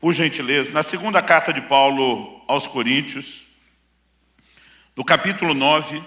por 0.00 0.12
gentileza, 0.12 0.72
na 0.72 0.84
segunda 0.84 1.20
carta 1.20 1.52
de 1.52 1.60
Paulo 1.60 2.40
aos 2.46 2.68
Coríntios, 2.68 3.46
no 4.94 5.04
capítulo 5.04 5.54
9, 5.54 6.00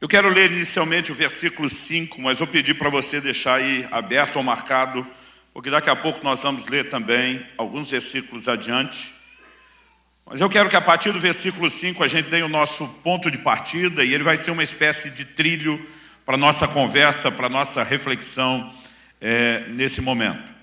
eu 0.00 0.06
quero 0.06 0.28
ler 0.28 0.52
inicialmente 0.52 1.10
o 1.10 1.14
versículo 1.14 1.68
5, 1.68 2.22
mas 2.22 2.38
vou 2.38 2.46
pedir 2.46 2.74
para 2.74 2.88
você 2.88 3.20
deixar 3.20 3.56
aí 3.56 3.88
aberto 3.90 4.36
ou 4.36 4.44
marcado, 4.44 5.04
porque 5.52 5.70
daqui 5.70 5.90
a 5.90 5.96
pouco 5.96 6.22
nós 6.22 6.42
vamos 6.42 6.64
ler 6.66 6.88
também 6.88 7.44
alguns 7.58 7.90
versículos 7.90 8.48
adiante. 8.48 9.12
Mas 10.24 10.40
eu 10.40 10.48
quero 10.48 10.68
que 10.68 10.76
a 10.76 10.80
partir 10.80 11.10
do 11.12 11.18
versículo 11.18 11.68
5 11.68 12.04
a 12.04 12.08
gente 12.08 12.28
tenha 12.28 12.46
o 12.46 12.48
nosso 12.48 12.86
ponto 13.02 13.28
de 13.28 13.38
partida 13.38 14.04
e 14.04 14.14
ele 14.14 14.22
vai 14.22 14.36
ser 14.36 14.52
uma 14.52 14.62
espécie 14.62 15.10
de 15.10 15.24
trilho 15.24 15.84
para 16.24 16.36
nossa 16.36 16.68
conversa, 16.68 17.30
para 17.30 17.48
nossa 17.48 17.82
reflexão 17.82 18.72
é, 19.20 19.64
nesse 19.68 20.00
momento. 20.00 20.55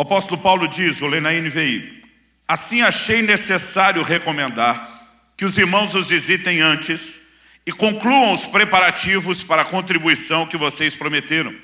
O 0.00 0.02
apóstolo 0.02 0.40
Paulo 0.40 0.66
diz, 0.66 0.98
vou 0.98 1.10
ler 1.10 1.20
na 1.20 1.30
NVI, 1.30 2.02
assim 2.48 2.80
achei 2.80 3.20
necessário 3.20 4.02
recomendar 4.02 4.88
que 5.36 5.44
os 5.44 5.58
irmãos 5.58 5.94
os 5.94 6.08
visitem 6.08 6.58
antes 6.62 7.20
e 7.66 7.70
concluam 7.70 8.32
os 8.32 8.46
preparativos 8.46 9.42
para 9.42 9.60
a 9.60 9.64
contribuição 9.66 10.46
que 10.46 10.56
vocês 10.56 10.94
prometeram. 10.96 11.54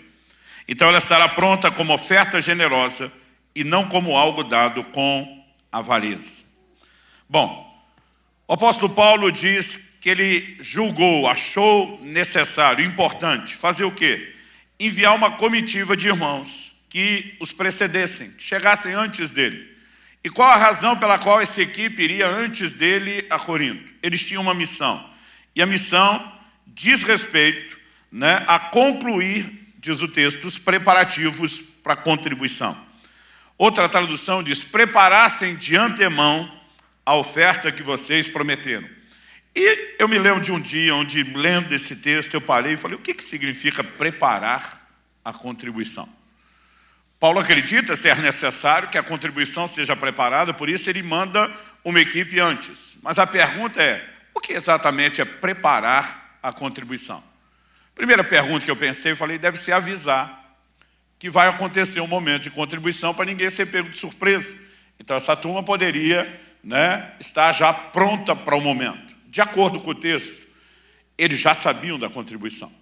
Então 0.68 0.86
ela 0.86 0.98
estará 0.98 1.26
pronta 1.30 1.70
como 1.70 1.95
oferta 1.95 2.38
generosa 2.42 3.10
e 3.54 3.64
não 3.64 3.88
como 3.88 4.18
algo 4.18 4.45
dado 4.45 4.84
com 4.84 5.42
avareza. 5.73 6.45
Bom, 7.26 7.74
o 8.46 8.52
apóstolo 8.52 8.92
Paulo 8.92 9.32
diz 9.32 9.96
que 9.98 10.10
ele 10.10 10.59
julgou, 10.60 11.26
achou 11.26 11.98
necessário, 12.02 12.84
importante, 12.84 13.56
fazer 13.56 13.84
o 13.84 13.92
quê? 13.92 14.34
Enviar 14.78 15.14
uma 15.14 15.30
comitiva 15.30 15.96
de 15.96 16.09
irmãos 16.09 16.65
que 16.88 17.36
os 17.40 17.52
precedessem, 17.52 18.30
que 18.32 18.42
chegassem 18.42 18.92
antes 18.92 19.30
dele. 19.30 19.76
E 20.22 20.30
qual 20.30 20.50
a 20.50 20.56
razão 20.56 20.96
pela 20.96 21.18
qual 21.18 21.40
essa 21.40 21.62
equipe 21.62 22.02
iria 22.02 22.26
antes 22.26 22.73
dele 22.73 23.24
a 23.30 23.38
Corinto? 23.38 23.95
Eles 24.02 24.26
tinham 24.26 24.42
uma 24.42 24.54
missão. 24.54 25.09
E 25.54 25.62
a 25.62 25.66
missão 25.66 26.32
diz 26.66 27.02
respeito 27.02 27.79
né, 28.10 28.45
a 28.46 28.59
concluir, 28.59 29.73
diz 29.79 30.02
o 30.02 30.09
texto, 30.09 30.46
os 30.46 30.59
preparativos 30.59 31.60
para 31.60 31.92
a 31.92 31.96
contribuição. 31.96 32.76
Outra 33.59 33.88
tradução 33.88 34.42
diz: 34.42 34.64
preparassem 34.64 35.57
de 35.57 35.76
antemão 35.76 36.51
a 37.04 37.14
oferta 37.14 37.70
que 37.70 37.82
vocês 37.82 38.29
prometeram. 38.29 38.88
E 39.54 39.96
eu 39.98 40.09
me 40.09 40.18
lembro 40.18 40.42
de 40.42 40.52
um 40.52 40.60
dia 40.60 40.95
onde, 40.95 41.23
lendo 41.23 41.73
esse 41.73 41.96
texto, 41.96 42.34
eu 42.34 42.40
parei 42.40 42.74
e 42.74 42.76
falei: 42.76 42.96
o 42.96 43.01
que, 43.01 43.14
que 43.14 43.23
significa 43.23 43.82
preparar 43.82 44.87
a 45.24 45.32
contribuição? 45.32 46.15
Paulo 47.18 47.40
acredita 47.40 47.96
ser 47.96 48.16
necessário 48.18 48.88
que 48.88 48.98
a 48.98 49.02
contribuição 49.02 49.66
seja 49.66 49.96
preparada, 49.96 50.52
por 50.52 50.68
isso 50.68 50.90
ele 50.90 51.02
manda 51.02 51.50
uma 51.84 52.00
equipe 52.00 52.38
antes. 52.38 52.98
Mas 53.02 53.18
a 53.18 53.26
pergunta 53.26 53.82
é: 53.82 54.06
o 54.34 54.40
que 54.40 54.52
exatamente 54.52 55.20
é 55.20 55.24
preparar 55.24 56.38
a 56.42 56.52
contribuição? 56.52 57.23
Primeira 57.95 58.23
pergunta 58.23 58.64
que 58.64 58.70
eu 58.70 58.76
pensei, 58.76 59.12
eu 59.12 59.16
falei: 59.16 59.38
deve 59.38 59.56
ser 59.56 59.73
avisar 59.73 60.45
que 61.18 61.30
vai 61.30 61.48
acontecer 61.48 62.00
um 62.00 62.06
momento 62.06 62.42
de 62.42 62.50
contribuição 62.50 63.14
para 63.14 63.24
ninguém 63.24 63.48
ser 63.48 63.66
pego 63.66 63.88
de 63.88 63.96
surpresa. 63.96 64.54
Então, 65.00 65.16
essa 65.16 65.34
turma 65.34 65.62
poderia 65.62 66.41
né, 66.62 67.12
estar 67.19 67.53
já 67.53 67.72
pronta 67.72 68.36
para 68.36 68.56
o 68.56 68.60
momento. 68.60 69.14
De 69.26 69.41
acordo 69.41 69.80
com 69.80 69.91
o 69.91 69.94
texto, 69.94 70.47
eles 71.16 71.38
já 71.38 71.54
sabiam 71.54 71.98
da 71.98 72.08
contribuição. 72.08 72.72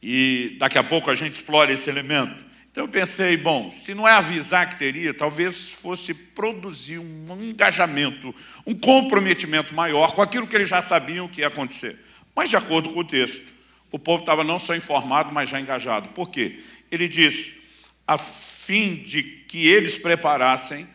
E 0.00 0.56
daqui 0.58 0.78
a 0.78 0.84
pouco 0.84 1.10
a 1.10 1.14
gente 1.14 1.34
explora 1.34 1.72
esse 1.72 1.90
elemento. 1.90 2.44
Então 2.78 2.86
eu 2.86 2.92
pensei, 2.92 3.36
bom, 3.36 3.72
se 3.72 3.92
não 3.92 4.06
é 4.06 4.12
avisar 4.12 4.68
que 4.68 4.78
teria, 4.78 5.12
talvez 5.12 5.68
fosse 5.68 6.14
produzir 6.14 7.00
um 7.00 7.42
engajamento, 7.42 8.32
um 8.64 8.72
comprometimento 8.72 9.74
maior 9.74 10.14
com 10.14 10.22
aquilo 10.22 10.46
que 10.46 10.54
eles 10.54 10.68
já 10.68 10.80
sabiam 10.80 11.26
que 11.26 11.40
ia 11.40 11.48
acontecer. 11.48 11.98
Mas 12.36 12.48
de 12.48 12.56
acordo 12.56 12.90
com 12.90 13.00
o 13.00 13.04
texto, 13.04 13.44
o 13.90 13.98
povo 13.98 14.22
estava 14.22 14.44
não 14.44 14.60
só 14.60 14.76
informado, 14.76 15.32
mas 15.32 15.50
já 15.50 15.60
engajado. 15.60 16.10
Por 16.10 16.30
quê? 16.30 16.60
ele 16.88 17.08
diz, 17.08 17.62
a 18.06 18.16
fim 18.16 18.94
de 18.94 19.24
que 19.24 19.66
eles 19.66 19.98
preparassem 19.98 20.86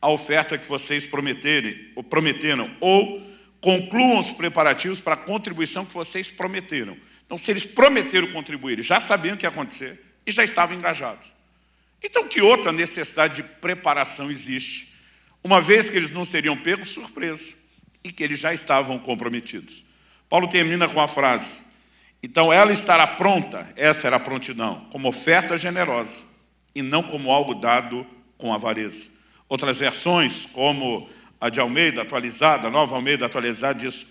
a 0.00 0.08
oferta 0.08 0.56
que 0.56 0.68
vocês 0.68 1.04
prometerem, 1.04 1.90
ou 1.96 2.04
prometeram, 2.04 2.70
ou 2.78 3.20
concluam 3.60 4.20
os 4.20 4.30
preparativos 4.30 5.00
para 5.00 5.14
a 5.14 5.16
contribuição 5.16 5.84
que 5.84 5.92
vocês 5.92 6.30
prometeram. 6.30 6.96
Então, 7.26 7.36
se 7.36 7.50
eles 7.50 7.66
prometeram 7.66 8.28
contribuir, 8.28 8.74
eles 8.74 8.86
já 8.86 9.00
sabiam 9.00 9.34
o 9.34 9.36
que 9.36 9.44
ia 9.44 9.48
acontecer 9.50 10.11
e 10.26 10.30
já 10.30 10.44
estavam 10.44 10.76
engajados. 10.76 11.32
Então, 12.02 12.26
que 12.26 12.40
outra 12.40 12.72
necessidade 12.72 13.36
de 13.36 13.42
preparação 13.42 14.30
existe, 14.30 14.94
uma 15.42 15.60
vez 15.60 15.88
que 15.88 15.96
eles 15.96 16.10
não 16.10 16.24
seriam 16.24 16.56
pegos 16.56 16.88
surpresa 16.88 17.54
e 18.02 18.10
que 18.10 18.22
eles 18.22 18.40
já 18.40 18.52
estavam 18.52 18.98
comprometidos? 18.98 19.84
Paulo 20.28 20.48
termina 20.48 20.88
com 20.88 21.00
a 21.00 21.06
frase: 21.06 21.60
então 22.22 22.52
ela 22.52 22.72
estará 22.72 23.06
pronta, 23.06 23.72
essa 23.76 24.06
era 24.06 24.16
a 24.16 24.20
prontidão, 24.20 24.86
como 24.90 25.08
oferta 25.08 25.56
generosa 25.58 26.22
e 26.74 26.82
não 26.82 27.02
como 27.02 27.30
algo 27.30 27.54
dado 27.54 28.06
com 28.38 28.52
avareza. 28.52 29.08
Outras 29.48 29.80
versões, 29.80 30.46
como 30.46 31.08
a 31.40 31.48
de 31.48 31.60
Almeida 31.60 32.02
atualizada, 32.02 32.68
a 32.68 32.70
nova 32.70 32.94
Almeida 32.94 33.26
atualizada, 33.26 33.78
diz 33.78 34.06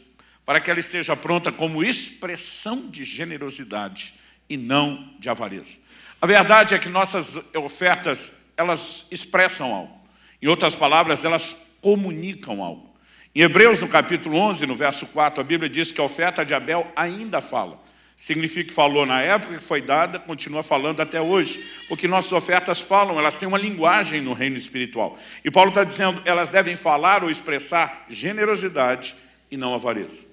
para 0.46 0.60
que 0.60 0.70
ela 0.70 0.80
esteja 0.80 1.16
pronta 1.16 1.52
como 1.52 1.84
expressão 1.84 2.90
de 2.90 3.06
generosidade 3.06 4.14
e 4.50 4.58
não 4.58 5.14
de 5.18 5.30
avareza. 5.30 5.80
A 6.22 6.28
verdade 6.28 6.76
é 6.76 6.78
que 6.78 6.88
nossas 6.88 7.50
ofertas, 7.56 8.46
elas 8.56 9.08
expressam 9.10 9.74
algo. 9.74 10.00
Em 10.40 10.48
outras 10.48 10.76
palavras, 10.76 11.26
elas 11.26 11.72
comunicam 11.82 12.62
algo. 12.62 12.96
Em 13.34 13.42
Hebreus, 13.42 13.80
no 13.80 13.88
capítulo 13.88 14.38
11, 14.38 14.68
no 14.68 14.76
verso 14.76 15.08
4, 15.08 15.42
a 15.42 15.44
Bíblia 15.44 15.68
diz 15.68 15.92
que 15.92 16.00
a 16.00 16.04
oferta 16.04 16.46
de 16.46 16.54
Abel 16.54 16.86
ainda 16.96 17.42
fala. 17.42 17.82
Significa 18.16 18.70
que 18.70 18.74
falou 18.74 19.04
na 19.04 19.20
época 19.20 19.58
que 19.58 19.64
foi 19.64 19.82
dada, 19.82 20.20
continua 20.20 20.62
falando 20.62 21.02
até 21.02 21.20
hoje. 21.20 21.68
Porque 21.88 22.08
nossas 22.08 22.34
ofertas 22.34 22.80
falam, 22.80 23.18
elas 23.18 23.38
têm 23.38 23.48
uma 23.48 23.58
linguagem 23.58 24.22
no 24.22 24.34
reino 24.34 24.58
espiritual. 24.58 25.18
E 25.44 25.50
Paulo 25.50 25.70
está 25.70 25.84
dizendo, 25.84 26.22
elas 26.24 26.50
devem 26.50 26.76
falar 26.76 27.24
ou 27.24 27.32
expressar 27.32 28.06
generosidade 28.08 29.16
e 29.50 29.58
não 29.58 29.74
avareza. 29.74 30.24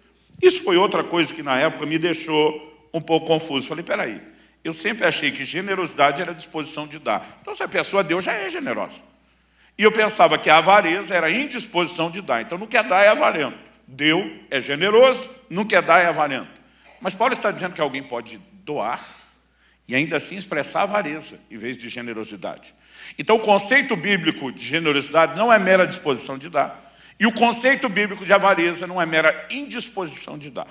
Isso 0.42 0.62
foi 0.62 0.76
outra 0.76 1.02
coisa 1.02 1.32
que 1.32 1.42
na 1.42 1.58
época 1.58 1.86
me 1.86 1.98
deixou 1.98 2.88
um 2.92 3.00
pouco 3.00 3.26
confuso. 3.26 3.66
Falei, 3.66 3.82
peraí, 3.82 4.20
eu 4.64 4.74
sempre 4.74 5.06
achei 5.06 5.30
que 5.30 5.44
generosidade 5.44 6.20
era 6.20 6.34
disposição 6.34 6.86
de 6.86 6.98
dar. 6.98 7.38
Então, 7.40 7.54
se 7.54 7.62
a 7.62 7.68
pessoa 7.68 8.02
deu, 8.02 8.20
já 8.20 8.32
é 8.32 8.48
generosa. 8.48 8.96
E 9.76 9.82
eu 9.82 9.92
pensava 9.92 10.36
que 10.36 10.50
a 10.50 10.58
avareza 10.58 11.14
era 11.14 11.30
indisposição 11.30 12.10
de 12.10 12.20
dar. 12.20 12.42
Então, 12.42 12.58
não 12.58 12.66
quer 12.66 12.82
dar 12.84 13.04
é 13.04 13.08
avarento. 13.08 13.58
Deu 13.86 14.38
é 14.50 14.60
generoso, 14.60 15.30
não 15.48 15.64
quer 15.64 15.82
dar 15.82 16.00
é 16.00 16.06
avarento. 16.06 16.50
Mas 17.00 17.14
Paulo 17.14 17.32
está 17.32 17.50
dizendo 17.50 17.74
que 17.74 17.80
alguém 17.80 18.02
pode 18.02 18.38
doar 18.64 19.00
e 19.86 19.94
ainda 19.94 20.16
assim 20.16 20.36
expressar 20.36 20.82
avareza 20.82 21.40
em 21.50 21.56
vez 21.56 21.78
de 21.78 21.88
generosidade. 21.88 22.74
Então, 23.18 23.36
o 23.36 23.40
conceito 23.40 23.96
bíblico 23.96 24.52
de 24.52 24.64
generosidade 24.64 25.36
não 25.36 25.52
é 25.52 25.58
mera 25.58 25.86
disposição 25.86 26.36
de 26.36 26.50
dar, 26.50 26.92
e 27.18 27.26
o 27.26 27.32
conceito 27.32 27.88
bíblico 27.88 28.24
de 28.24 28.32
avareza 28.32 28.86
não 28.86 29.00
é 29.00 29.06
mera 29.06 29.46
indisposição 29.50 30.36
de 30.36 30.50
dar. 30.50 30.68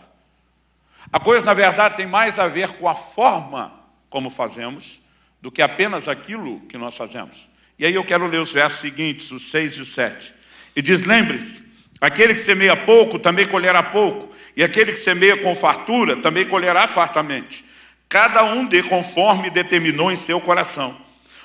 A 1.12 1.20
coisa, 1.20 1.46
na 1.46 1.54
verdade, 1.54 1.96
tem 1.96 2.06
mais 2.06 2.38
a 2.38 2.48
ver 2.48 2.74
com 2.74 2.88
a 2.88 2.94
forma 2.94 3.77
como 4.18 4.32
fazemos 4.32 5.00
do 5.40 5.52
que 5.52 5.62
apenas 5.62 6.08
aquilo 6.08 6.62
que 6.62 6.76
nós 6.76 6.98
fazemos. 6.98 7.48
E 7.78 7.86
aí 7.86 7.94
eu 7.94 8.04
quero 8.04 8.26
ler 8.26 8.42
os 8.42 8.52
versos 8.52 8.80
seguintes, 8.80 9.30
os 9.30 9.52
6 9.52 9.74
e 9.74 9.82
os 9.82 9.94
7. 9.94 10.34
E 10.76 10.82
diz: 10.82 11.04
Lembre-se 11.04 11.68
Aquele 12.00 12.34
que 12.34 12.42
semeia 12.42 12.76
pouco 12.76 13.18
também 13.18 13.48
colherá 13.48 13.82
pouco, 13.82 14.30
e 14.56 14.64
aquele 14.64 14.92
que 14.92 15.00
semeia 15.00 15.38
com 15.38 15.56
fartura 15.56 16.16
também 16.16 16.48
colherá 16.48 16.88
fartamente. 16.88 17.66
Cada 18.08 18.44
um 18.44 18.66
dê 18.66 18.84
conforme 18.84 19.50
determinou 19.50 20.12
em 20.12 20.16
seu 20.16 20.40
coração, 20.40 21.00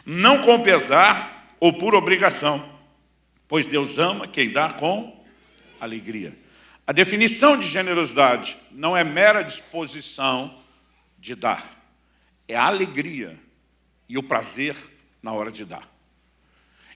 não 0.04 0.42
com 0.42 0.62
pesar 0.62 1.54
ou 1.58 1.72
por 1.72 1.94
obrigação, 1.94 2.62
pois 3.48 3.66
Deus 3.66 3.98
ama 3.98 4.28
quem 4.28 4.50
dá 4.50 4.70
com 4.70 5.24
alegria. 5.80 6.36
A 6.86 6.92
definição 6.92 7.58
de 7.58 7.66
generosidade 7.66 8.56
não 8.70 8.94
é 8.94 9.02
mera 9.02 9.42
disposição 9.42 10.54
de 11.18 11.34
dar, 11.34 11.81
é 12.48 12.56
a 12.56 12.66
alegria 12.66 13.38
e 14.08 14.18
o 14.18 14.22
prazer 14.22 14.76
na 15.22 15.32
hora 15.32 15.50
de 15.50 15.64
dar. 15.64 15.92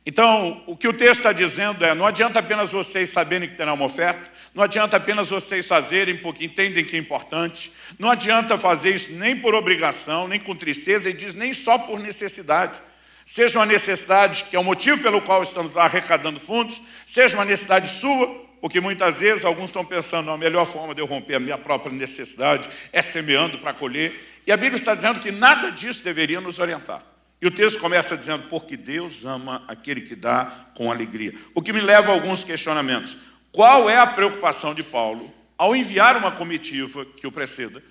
Então, 0.09 0.63
o 0.69 0.77
que 0.77 0.87
o 0.87 0.93
texto 0.93 1.19
está 1.19 1.33
dizendo 1.33 1.85
é: 1.85 1.93
não 1.93 2.07
adianta 2.07 2.39
apenas 2.39 2.71
vocês 2.71 3.11
saberem 3.11 3.49
que 3.49 3.57
terá 3.57 3.73
uma 3.73 3.85
oferta, 3.85 4.31
não 4.55 4.63
adianta 4.63 4.97
apenas 4.97 5.31
vocês 5.31 5.67
fazerem 5.67 6.17
porque 6.17 6.45
entendem 6.45 6.85
que 6.85 6.95
é 6.95 6.99
importante, 6.99 7.73
não 7.99 8.09
adianta 8.09 8.57
fazer 8.57 8.95
isso 8.95 9.13
nem 9.15 9.35
por 9.35 9.53
obrigação, 9.53 10.29
nem 10.29 10.39
com 10.39 10.55
tristeza, 10.55 11.11
e 11.11 11.13
diz 11.13 11.35
nem 11.35 11.53
só 11.53 11.77
por 11.77 11.99
necessidade. 11.99 12.81
Seja 13.25 13.59
uma 13.59 13.67
necessidade 13.67 14.45
que 14.45 14.55
é 14.55 14.59
o 14.61 14.63
motivo 14.63 15.03
pelo 15.03 15.21
qual 15.21 15.43
estamos 15.43 15.73
lá 15.73 15.87
arrecadando 15.87 16.39
fundos, 16.39 16.81
seja 17.05 17.37
uma 17.37 17.45
necessidade 17.45 17.91
sua, 17.91 18.47
porque 18.61 18.81
muitas 18.81 19.19
vezes 19.19 19.45
alguns 19.45 19.71
estão 19.71 19.85
pensando, 19.85 20.31
a 20.31 20.39
melhor 20.39 20.65
forma 20.65 20.95
de 20.95 21.01
eu 21.01 21.07
romper 21.07 21.35
a 21.35 21.41
minha 21.41 21.59
própria 21.59 21.93
necessidade 21.93 22.69
é 22.93 23.03
semeando 23.03 23.59
para 23.59 23.75
colher. 23.75 24.15
E 24.47 24.53
a 24.53 24.57
Bíblia 24.57 24.77
está 24.77 24.95
dizendo 24.95 25.19
que 25.19 25.33
nada 25.33 25.71
disso 25.71 26.05
deveria 26.05 26.41
nos 26.41 26.59
orientar. 26.59 27.03
E 27.41 27.47
o 27.47 27.51
texto 27.51 27.81
começa 27.81 28.17
dizendo, 28.17 28.49
porque 28.49 28.77
Deus 28.77 29.25
ama 29.25 29.65
aquele 29.67 30.01
que 30.01 30.15
dá 30.15 30.69
com 30.75 30.91
alegria. 30.91 31.35
O 31.55 31.61
que 31.61 31.73
me 31.73 31.81
leva 31.81 32.11
a 32.11 32.15
alguns 32.15 32.45
questionamentos. 32.45 33.17
Qual 33.53 33.91
é 33.91 33.99
a 33.99 34.07
preocupação 34.07 34.75
de 34.75 34.83
Paulo 34.83 35.33
ao 35.59 35.75
enviar 35.75 36.17
uma 36.17 36.31
comitiva 36.31 37.05
que 37.05 37.27
o 37.27 37.33
preceda, 37.33 37.83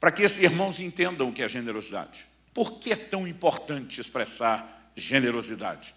para 0.00 0.10
que 0.10 0.22
esses 0.22 0.42
irmãos 0.42 0.80
entendam 0.80 1.28
o 1.28 1.32
que 1.32 1.42
é 1.42 1.48
generosidade? 1.48 2.26
Por 2.52 2.78
que 2.80 2.92
é 2.92 2.96
tão 2.96 3.26
importante 3.26 4.00
expressar 4.00 4.92
generosidade? 4.96 5.94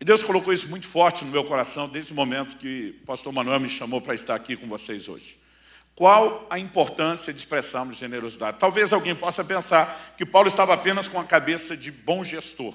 E 0.00 0.04
Deus 0.04 0.22
colocou 0.22 0.52
isso 0.52 0.68
muito 0.68 0.86
forte 0.86 1.24
no 1.24 1.30
meu 1.30 1.44
coração 1.44 1.88
desde 1.88 2.12
o 2.12 2.16
momento 2.16 2.56
que 2.56 2.98
o 3.02 3.06
pastor 3.06 3.32
Manuel 3.32 3.60
me 3.60 3.68
chamou 3.68 4.00
para 4.00 4.14
estar 4.14 4.34
aqui 4.34 4.56
com 4.56 4.66
vocês 4.66 5.08
hoje. 5.08 5.38
Qual 5.96 6.46
a 6.50 6.58
importância 6.58 7.32
de 7.32 7.38
expressarmos 7.38 7.96
generosidade? 7.96 8.58
Talvez 8.58 8.92
alguém 8.92 9.14
possa 9.14 9.42
pensar 9.42 10.14
que 10.14 10.26
Paulo 10.26 10.46
estava 10.46 10.74
apenas 10.74 11.08
com 11.08 11.18
a 11.18 11.24
cabeça 11.24 11.74
de 11.74 11.90
bom 11.90 12.22
gestor. 12.22 12.74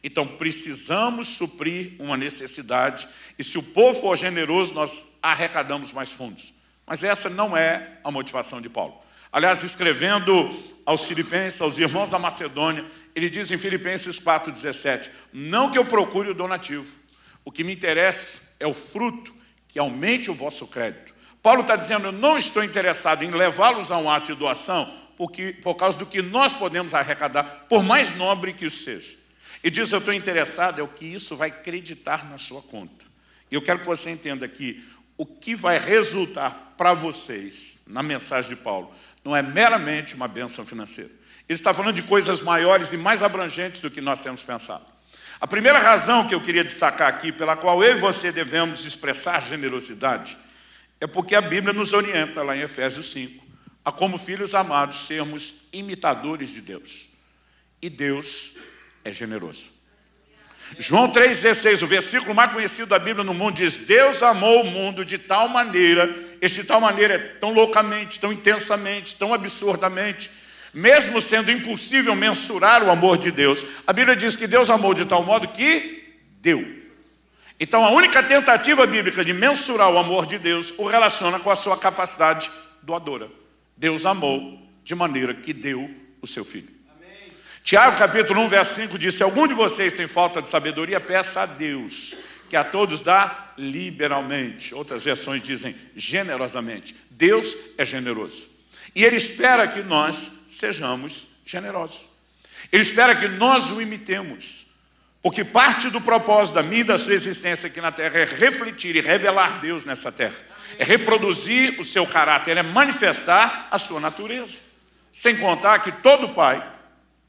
Então, 0.00 0.24
precisamos 0.24 1.26
suprir 1.26 1.96
uma 1.98 2.16
necessidade, 2.16 3.08
e 3.36 3.42
se 3.42 3.58
o 3.58 3.62
povo 3.64 4.00
for 4.00 4.16
generoso, 4.16 4.74
nós 4.74 5.18
arrecadamos 5.20 5.92
mais 5.92 6.10
fundos. 6.12 6.54
Mas 6.86 7.02
essa 7.02 7.28
não 7.28 7.56
é 7.56 7.98
a 8.04 8.12
motivação 8.12 8.60
de 8.60 8.68
Paulo. 8.68 8.94
Aliás, 9.32 9.64
escrevendo 9.64 10.48
aos 10.86 11.02
filipenses, 11.02 11.60
aos 11.60 11.78
irmãos 11.78 12.10
da 12.10 12.18
Macedônia, 12.18 12.84
ele 13.12 13.28
diz 13.28 13.50
em 13.50 13.58
Filipenses 13.58 14.20
4,17: 14.20 15.10
Não 15.32 15.72
que 15.72 15.78
eu 15.78 15.84
procure 15.84 16.30
o 16.30 16.34
donativo, 16.34 16.96
o 17.44 17.50
que 17.50 17.64
me 17.64 17.72
interessa 17.72 18.54
é 18.60 18.66
o 18.68 18.74
fruto 18.74 19.34
que 19.66 19.80
aumente 19.80 20.30
o 20.30 20.34
vosso 20.34 20.66
crédito 20.68 21.11
Paulo 21.42 21.62
está 21.62 21.74
dizendo, 21.74 22.06
eu 22.06 22.12
não 22.12 22.38
estou 22.38 22.62
interessado 22.62 23.24
em 23.24 23.30
levá-los 23.30 23.90
a 23.90 23.98
um 23.98 24.08
ato 24.08 24.32
de 24.32 24.38
doação, 24.38 24.92
porque, 25.16 25.52
por 25.52 25.74
causa 25.74 25.98
do 25.98 26.06
que 26.06 26.22
nós 26.22 26.52
podemos 26.52 26.94
arrecadar, 26.94 27.66
por 27.68 27.82
mais 27.82 28.14
nobre 28.16 28.52
que 28.52 28.66
isso 28.66 28.84
seja. 28.84 29.18
E 29.62 29.70
diz, 29.70 29.90
eu 29.90 29.98
estou 29.98 30.14
interessado, 30.14 30.80
é 30.80 30.82
o 30.82 30.88
que 30.88 31.04
isso 31.04 31.36
vai 31.36 31.48
acreditar 31.48 32.28
na 32.30 32.38
sua 32.38 32.62
conta. 32.62 33.04
E 33.50 33.54
eu 33.54 33.62
quero 33.62 33.80
que 33.80 33.86
você 33.86 34.10
entenda 34.10 34.46
que 34.46 34.84
o 35.16 35.26
que 35.26 35.54
vai 35.54 35.78
resultar 35.78 36.74
para 36.76 36.94
vocês 36.94 37.80
na 37.86 38.02
mensagem 38.02 38.50
de 38.50 38.56
Paulo 38.56 38.92
não 39.24 39.36
é 39.36 39.42
meramente 39.42 40.14
uma 40.14 40.26
bênção 40.26 40.64
financeira. 40.64 41.10
Ele 41.48 41.58
está 41.58 41.74
falando 41.74 41.94
de 41.94 42.02
coisas 42.02 42.40
maiores 42.40 42.92
e 42.92 42.96
mais 42.96 43.22
abrangentes 43.22 43.80
do 43.80 43.90
que 43.90 44.00
nós 44.00 44.20
temos 44.20 44.42
pensado. 44.42 44.84
A 45.40 45.46
primeira 45.46 45.78
razão 45.78 46.26
que 46.26 46.34
eu 46.34 46.40
queria 46.40 46.64
destacar 46.64 47.08
aqui, 47.08 47.30
pela 47.30 47.56
qual 47.56 47.82
eu 47.82 47.96
e 47.96 48.00
você 48.00 48.32
devemos 48.32 48.84
expressar 48.84 49.42
generosidade, 49.42 50.36
é 51.02 51.06
porque 51.08 51.34
a 51.34 51.40
Bíblia 51.40 51.72
nos 51.72 51.92
orienta, 51.92 52.44
lá 52.44 52.56
em 52.56 52.60
Efésios 52.60 53.10
5, 53.10 53.44
a 53.84 53.90
como 53.90 54.16
filhos 54.16 54.54
amados 54.54 55.08
sermos 55.08 55.66
imitadores 55.72 56.50
de 56.50 56.60
Deus. 56.60 57.08
E 57.82 57.90
Deus 57.90 58.52
é 59.04 59.12
generoso. 59.12 59.64
João 60.78 61.10
3,16, 61.10 61.82
o 61.82 61.88
versículo 61.88 62.32
mais 62.36 62.52
conhecido 62.52 62.86
da 62.86 63.00
Bíblia 63.00 63.24
no 63.24 63.34
mundo, 63.34 63.56
diz: 63.56 63.76
Deus 63.78 64.22
amou 64.22 64.62
o 64.62 64.70
mundo 64.70 65.04
de 65.04 65.18
tal 65.18 65.48
maneira, 65.48 66.08
este 66.40 66.62
tal 66.62 66.80
maneira 66.80 67.14
é 67.14 67.18
tão 67.18 67.52
loucamente, 67.52 68.20
tão 68.20 68.32
intensamente, 68.32 69.16
tão 69.16 69.34
absurdamente, 69.34 70.30
mesmo 70.72 71.20
sendo 71.20 71.50
impossível 71.50 72.14
mensurar 72.14 72.80
o 72.84 72.92
amor 72.92 73.18
de 73.18 73.32
Deus. 73.32 73.66
A 73.88 73.92
Bíblia 73.92 74.14
diz 74.14 74.36
que 74.36 74.46
Deus 74.46 74.70
amou 74.70 74.94
de 74.94 75.04
tal 75.04 75.24
modo 75.24 75.48
que 75.48 76.20
deu. 76.40 76.81
Então, 77.62 77.84
a 77.84 77.90
única 77.90 78.20
tentativa 78.24 78.84
bíblica 78.88 79.24
de 79.24 79.32
mensurar 79.32 79.88
o 79.88 79.96
amor 79.96 80.26
de 80.26 80.36
Deus 80.36 80.74
o 80.76 80.88
relaciona 80.88 81.38
com 81.38 81.48
a 81.48 81.54
sua 81.54 81.76
capacidade 81.76 82.50
doadora. 82.82 83.30
Deus 83.76 84.04
amou 84.04 84.60
de 84.82 84.96
maneira 84.96 85.32
que 85.32 85.52
deu 85.52 85.88
o 86.20 86.26
seu 86.26 86.44
filho. 86.44 86.68
Amém. 86.92 87.30
Tiago, 87.62 87.96
capítulo 87.96 88.40
1, 88.40 88.48
verso 88.48 88.74
5 88.74 88.98
diz: 88.98 89.14
Se 89.14 89.22
algum 89.22 89.46
de 89.46 89.54
vocês 89.54 89.94
tem 89.94 90.08
falta 90.08 90.42
de 90.42 90.48
sabedoria, 90.48 90.98
peça 90.98 91.42
a 91.42 91.46
Deus, 91.46 92.16
que 92.50 92.56
a 92.56 92.64
todos 92.64 93.00
dá 93.00 93.52
liberalmente. 93.56 94.74
Outras 94.74 95.04
versões 95.04 95.40
dizem 95.40 95.72
generosamente. 95.94 96.96
Deus 97.08 97.54
é 97.78 97.84
generoso. 97.84 98.42
E 98.92 99.04
Ele 99.04 99.14
espera 99.14 99.68
que 99.68 99.84
nós 99.84 100.32
sejamos 100.50 101.28
generosos. 101.46 102.00
Ele 102.72 102.82
espera 102.82 103.14
que 103.14 103.28
nós 103.28 103.70
o 103.70 103.80
imitemos. 103.80 104.61
Porque 105.22 105.44
parte 105.44 105.88
do 105.88 106.00
propósito 106.00 106.56
da 106.56 106.62
minha 106.64 106.80
e 106.80 106.84
da 106.84 106.98
sua 106.98 107.14
existência 107.14 107.68
aqui 107.68 107.80
na 107.80 107.92
terra 107.92 108.18
é 108.18 108.24
refletir 108.24 108.96
e 108.96 109.00
revelar 109.00 109.60
Deus 109.60 109.84
nessa 109.84 110.10
terra. 110.10 110.34
É 110.76 110.84
reproduzir 110.84 111.80
o 111.80 111.84
seu 111.84 112.04
caráter, 112.04 112.56
é 112.56 112.62
manifestar 112.62 113.68
a 113.70 113.78
sua 113.78 114.00
natureza. 114.00 114.60
Sem 115.12 115.36
contar 115.36 115.78
que 115.78 115.92
todo 115.92 116.30
pai 116.30 116.66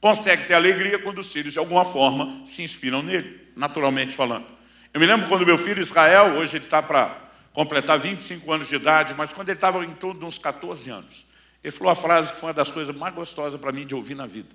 consegue 0.02 0.48
ter 0.48 0.56
alegria 0.56 0.98
quando 0.98 1.20
os 1.20 1.32
filhos, 1.32 1.54
de 1.54 1.60
alguma 1.60 1.86
forma, 1.86 2.42
se 2.48 2.64
inspiram 2.64 3.04
nele, 3.04 3.48
naturalmente 3.56 4.16
falando. 4.16 4.46
Eu 4.92 5.00
me 5.00 5.06
lembro 5.06 5.28
quando 5.28 5.46
meu 5.46 5.58
filho 5.58 5.82
Israel, 5.82 6.38
hoje 6.38 6.58
ele 6.58 6.66
está 6.66 6.82
para 6.82 7.16
completar 7.54 8.00
25 8.00 8.52
anos 8.52 8.68
de 8.68 8.76
idade, 8.76 9.14
mas 9.16 9.32
quando 9.32 9.50
ele 9.50 9.58
estava 9.58 9.86
em 9.86 9.94
torno 9.94 10.20
de 10.20 10.26
uns 10.26 10.40
14 10.40 10.90
anos, 10.90 11.26
ele 11.64 11.72
falou 11.72 11.92
a 11.92 11.96
frase 11.96 12.34
que 12.34 12.40
foi 12.40 12.48
uma 12.48 12.54
das 12.54 12.72
coisas 12.72 12.96
mais 12.96 13.14
gostosas 13.14 13.60
para 13.62 13.72
mim 13.72 13.86
de 13.86 13.94
ouvir 13.94 14.16
na 14.16 14.26
vida. 14.26 14.50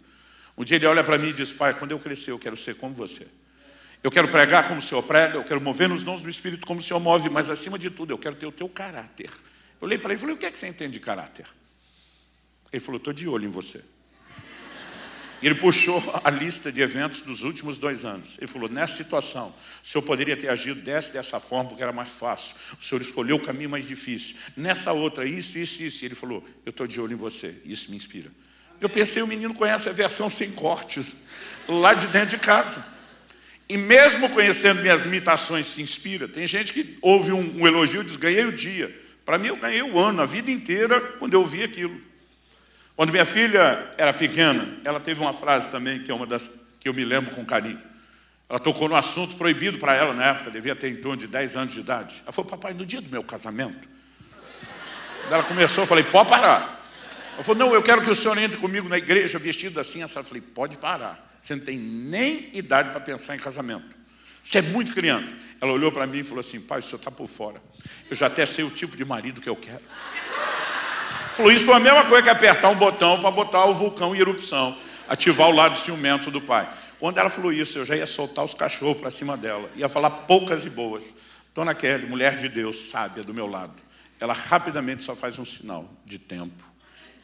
Um 0.59 0.65
dia 0.65 0.77
ele 0.77 0.87
olha 0.87 1.05
para 1.05 1.17
mim 1.17 1.29
e 1.29 1.33
diz: 1.33 1.53
Pai, 1.53 1.73
quando 1.73 1.93
eu 1.93 2.01
crescer, 2.01 2.33
eu 2.33 2.39
quero 2.39 2.57
ser 2.57 2.75
como 2.75 2.93
você. 2.93 3.27
Eu 4.03 4.11
quero 4.11 4.29
pregar 4.29 4.67
como 4.67 4.81
o 4.81 4.83
Senhor 4.83 5.03
prega, 5.03 5.37
eu 5.37 5.45
quero 5.45 5.61
mover 5.61 5.89
nos 5.89 6.03
dons 6.03 6.21
do 6.21 6.29
Espírito 6.29 6.67
como 6.67 6.81
o 6.81 6.83
Senhor 6.83 7.01
move, 7.01 7.29
mas 7.31 7.49
acima 7.49 7.79
de 7.79 7.91
tudo, 7.91 8.13
eu 8.13 8.19
quero 8.19 8.35
ter 8.35 8.47
o 8.47 8.53
teu 8.53 8.69
caráter. 8.69 9.31
Eu 9.81 9.87
olhei 9.87 9.99
para 9.99 10.11
ele 10.11 10.19
e 10.19 10.21
falei: 10.21 10.35
O 10.35 10.39
que 10.39 10.47
é 10.47 10.51
que 10.51 10.59
você 10.59 10.67
entende 10.67 10.95
de 10.95 11.01
caráter? 11.01 11.47
Ele 12.73 12.81
falou: 12.81 12.99
Estou 12.99 13.13
de 13.13 13.29
olho 13.29 13.45
em 13.45 13.51
você. 13.51 13.85
E 15.41 15.47
ele 15.47 15.55
puxou 15.55 16.03
a 16.25 16.31
lista 16.31 16.73
de 16.73 16.81
eventos 16.81 17.23
dos 17.23 17.45
últimos 17.45 17.79
dois 17.79 18.05
anos. 18.05 18.37
Ele 18.39 18.49
falou: 18.49 18.69
nessa 18.69 18.97
situação, 18.97 19.55
o 19.83 19.87
senhor 19.87 20.03
poderia 20.03 20.37
ter 20.37 20.49
agido 20.49 20.81
dessa 20.81 21.13
dessa 21.13 21.39
forma, 21.39 21.71
porque 21.71 21.83
era 21.83 21.93
mais 21.93 22.11
fácil. 22.11 22.57
O 22.79 22.83
senhor 22.83 23.01
escolheu 23.01 23.37
o 23.37 23.41
caminho 23.41 23.71
mais 23.71 23.87
difícil. 23.87 24.37
Nessa 24.57 24.93
outra, 24.93 25.25
isso, 25.25 25.57
isso, 25.57 25.81
isso. 25.83 26.05
E 26.05 26.07
ele 26.07 26.17
falou: 26.17 26.45
eu 26.67 26.71
estou 26.71 26.87
de 26.87 27.01
olho 27.01 27.13
em 27.13 27.17
você. 27.17 27.63
Isso 27.65 27.91
me 27.91 27.97
inspira. 27.97 28.31
Eu 28.81 28.89
pensei, 28.89 29.23
o 29.23 29.27
menino 29.27 29.55
conhece 29.55 29.89
a 29.89 29.93
versão 29.93 30.31
sem 30.31 30.51
cortes, 30.53 31.17
lá 31.69 31.95
de 31.95 32.07
dentro 32.07 32.31
de 32.31 32.39
casa. 32.39 32.85
E 33.69 33.77
mesmo 33.77 34.31
conhecendo 34.31 34.81
minhas 34.81 35.03
limitações, 35.03 35.67
se 35.67 35.83
inspira. 35.83 36.27
Tem 36.27 36.47
gente 36.47 36.73
que 36.73 36.99
ouve 37.03 37.33
um, 37.33 37.61
um 37.63 37.67
elogio 37.67 38.01
e 38.01 38.05
diz, 38.05 38.17
ganhei 38.17 38.45
o 38.47 38.53
dia. 38.53 38.95
Para 39.25 39.37
mim, 39.37 39.49
eu 39.49 39.57
ganhei 39.57 39.83
o 39.83 39.99
ano, 39.99 40.23
a 40.23 40.27
vida 40.27 40.51
inteira, 40.51 41.01
quando 41.19 41.35
eu 41.35 41.41
ouvi 41.41 41.63
aquilo. 41.63 42.01
Quando 42.97 43.11
minha 43.11 43.27
filha 43.27 43.93
era 43.99 44.13
pequena, 44.13 44.67
ela 44.85 44.99
teve 44.99 45.21
uma 45.21 45.35
frase 45.35 45.69
também, 45.69 46.03
que 46.03 46.11
é 46.11 46.15
uma 46.15 46.27
das 46.27 46.73
que 46.81 46.89
eu 46.89 46.95
me 46.95 47.05
lembro 47.05 47.35
com 47.35 47.45
carinho. 47.45 47.81
Ela 48.49 48.59
tocou 48.59 48.89
no 48.89 48.97
assunto 48.97 49.37
proibido 49.37 49.79
para 49.79 49.95
ela 49.95 50.15
na 50.15 50.25
época, 50.25 50.51
devia 50.51 50.75
ter 50.75 50.89
em 50.89 50.97
torno 50.97 51.19
de 51.19 51.27
10 51.27 51.57
anos 51.57 51.75
de 51.75 51.81
idade. 51.81 52.23
Ela 52.23 52.33
falou, 52.33 52.51
papai, 52.51 52.73
no 52.73 52.87
dia 52.87 53.03
do 53.03 53.11
meu 53.11 53.23
casamento. 53.23 53.87
Quando 55.23 55.33
ela 55.33 55.43
começou, 55.43 55.85
eu 55.85 55.87
falei, 55.87 56.05
pode 56.05 56.31
parar. 56.31 56.78
Ela 57.39 57.45
falou, 57.45 57.67
não, 57.67 57.73
eu 57.73 57.81
quero 57.81 58.03
que 58.03 58.11
o 58.11 58.17
senhor 58.17 58.37
entre 58.37 58.57
comigo 58.57 58.89
na 58.89 58.99
igreja 58.99 59.39
vestido 59.39 59.79
assim. 59.79 60.03
Eu 60.03 60.09
falei, 60.09 60.43
pode 60.43 60.77
parar. 60.77 61.37
Você 61.39 61.55
não 61.55 61.65
tem 61.65 61.79
nem 61.79 62.51
idade 62.53 62.91
para 62.91 62.99
pensar 62.99 63.37
em 63.37 63.39
casamento. 63.39 63.97
Você 64.43 64.59
é 64.59 64.63
muito 64.63 64.93
criança. 64.93 65.37
Ela 65.61 65.71
olhou 65.71 65.93
para 65.93 66.05
mim 66.05 66.19
e 66.19 66.25
falou 66.25 66.41
assim, 66.41 66.61
pai, 66.61 66.81
o 66.81 66.83
senhor 66.83 66.97
está 66.97 67.13
por 67.13 67.29
fora. 67.29 67.63
Eu 68.11 68.17
já 68.17 68.27
até 68.27 68.45
sei 68.45 68.65
o 68.65 68.71
tipo 68.71 68.97
de 68.97 69.05
marido 69.05 69.41
que 69.41 69.49
eu 69.49 69.55
quero. 69.55 69.81
Falou, 71.31 71.53
isso 71.53 71.67
foi 71.67 71.75
a 71.75 71.79
mesma 71.79 72.07
coisa 72.07 72.25
que 72.25 72.29
apertar 72.29 72.71
um 72.71 72.75
botão 72.75 73.21
para 73.21 73.31
botar 73.31 73.67
o 73.67 73.75
vulcão 73.75 74.17
em 74.17 74.19
erupção, 74.19 74.77
ativar 75.09 75.47
o 75.49 75.53
lado 75.53 75.79
ciumento 75.79 76.33
do 76.33 76.41
pai. 76.41 76.69
Quando 76.99 77.19
ela 77.19 77.31
falou 77.31 77.53
isso, 77.53 77.79
eu 77.79 77.85
já 77.85 77.95
ia 77.95 78.07
soltar 78.07 78.45
os 78.45 78.53
cachorros 78.53 79.01
para 79.01 79.13
cima 79.13 79.37
dela. 79.37 79.71
Ia 79.77 79.89
falar 79.89 80.11
poucas 80.11 80.67
e 80.67 80.71
boas. 80.71 81.15
Dona 81.55 81.73
Kelly, 81.73 82.07
mulher 82.07 82.37
de 82.37 82.49
Deus, 82.49 82.89
sábia 82.89 83.23
do 83.23 83.33
meu 83.33 83.47
lado. 83.47 83.75
Ela 84.19 84.35
rapidamente 84.35 85.05
só 85.05 85.15
faz 85.15 85.39
um 85.39 85.45
sinal 85.45 85.89
de 86.05 86.19
tempo. 86.19 86.69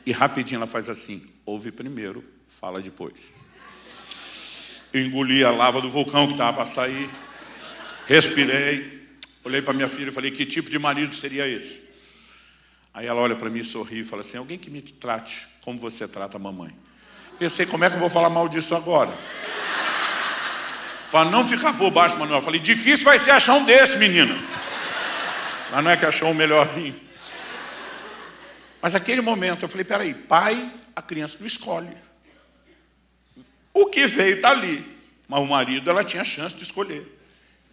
E 0.07 0.13
rapidinho 0.13 0.59
ela 0.59 0.67
faz 0.67 0.89
assim: 0.89 1.23
ouve 1.45 1.71
primeiro, 1.71 2.25
fala 2.49 2.81
depois. 2.81 3.37
Eu 4.93 5.05
engoli 5.05 5.43
a 5.43 5.51
lava 5.51 5.81
do 5.81 5.91
vulcão 5.91 6.27
que 6.27 6.35
estava 6.35 6.53
para 6.53 6.65
sair, 6.65 7.11
respirei, 8.07 9.09
olhei 9.43 9.61
para 9.61 9.73
minha 9.73 9.89
filha 9.89 10.09
e 10.09 10.13
falei: 10.13 10.31
que 10.31 10.45
tipo 10.47 10.71
de 10.71 10.79
marido 10.79 11.15
seria 11.15 11.49
esse? 11.49 11.85
Aí 12.93 13.07
ela 13.07 13.21
olha 13.21 13.35
para 13.35 13.51
mim, 13.51 13.63
sorri 13.63 14.01
e 14.01 14.05
fala 14.05 14.21
assim: 14.21 14.37
alguém 14.37 14.59
que 14.59 14.71
me 14.71 14.83
trate 14.83 15.49
como 15.63 15.81
você 15.81 16.07
trata 16.07 16.37
a 16.37 16.41
mamãe. 16.41 16.71
Pensei: 17.39 17.67
como 17.67 17.85
é 17.85 17.91
que 17.91 17.97
eu 17.97 18.01
vou 18.01 18.11
falar 18.11 18.31
mal 18.31 18.49
disso 18.49 18.75
agora? 18.75 19.13
Para 21.11 21.31
não 21.31 21.45
ficar 21.45 21.73
por 21.75 21.91
baixo, 21.91 22.19
Manuel. 22.19 22.43
Falei: 22.43 22.61
difícil 22.61 23.05
vai 23.05 23.19
ser 23.19 23.33
achar 23.33 23.55
um 23.55 23.65
desse, 23.65 23.99
menina. 23.99 24.37
Mas 25.71 25.83
não 25.83 25.91
é 25.91 25.97
que 25.97 26.07
achou 26.07 26.29
um 26.29 26.35
melhorzinho. 26.35 26.95
Mas 28.85 28.93
naquele 28.93 29.23
momento 29.23 29.65
eu 29.65 29.69
falei: 29.71 29.83
peraí, 29.83 30.13
pai, 30.13 30.71
a 30.95 31.01
criança 31.01 31.39
não 31.41 31.47
escolhe. 31.47 31.97
O 33.73 33.87
que 33.87 34.07
veio 34.07 34.37
está 34.37 34.51
ali. 34.51 34.85
Mas 35.27 35.41
o 35.41 35.47
marido, 35.47 35.89
ela 35.89 36.05
tinha 36.05 36.23
chance 36.23 36.55
de 36.55 36.65
escolher. 36.65 37.19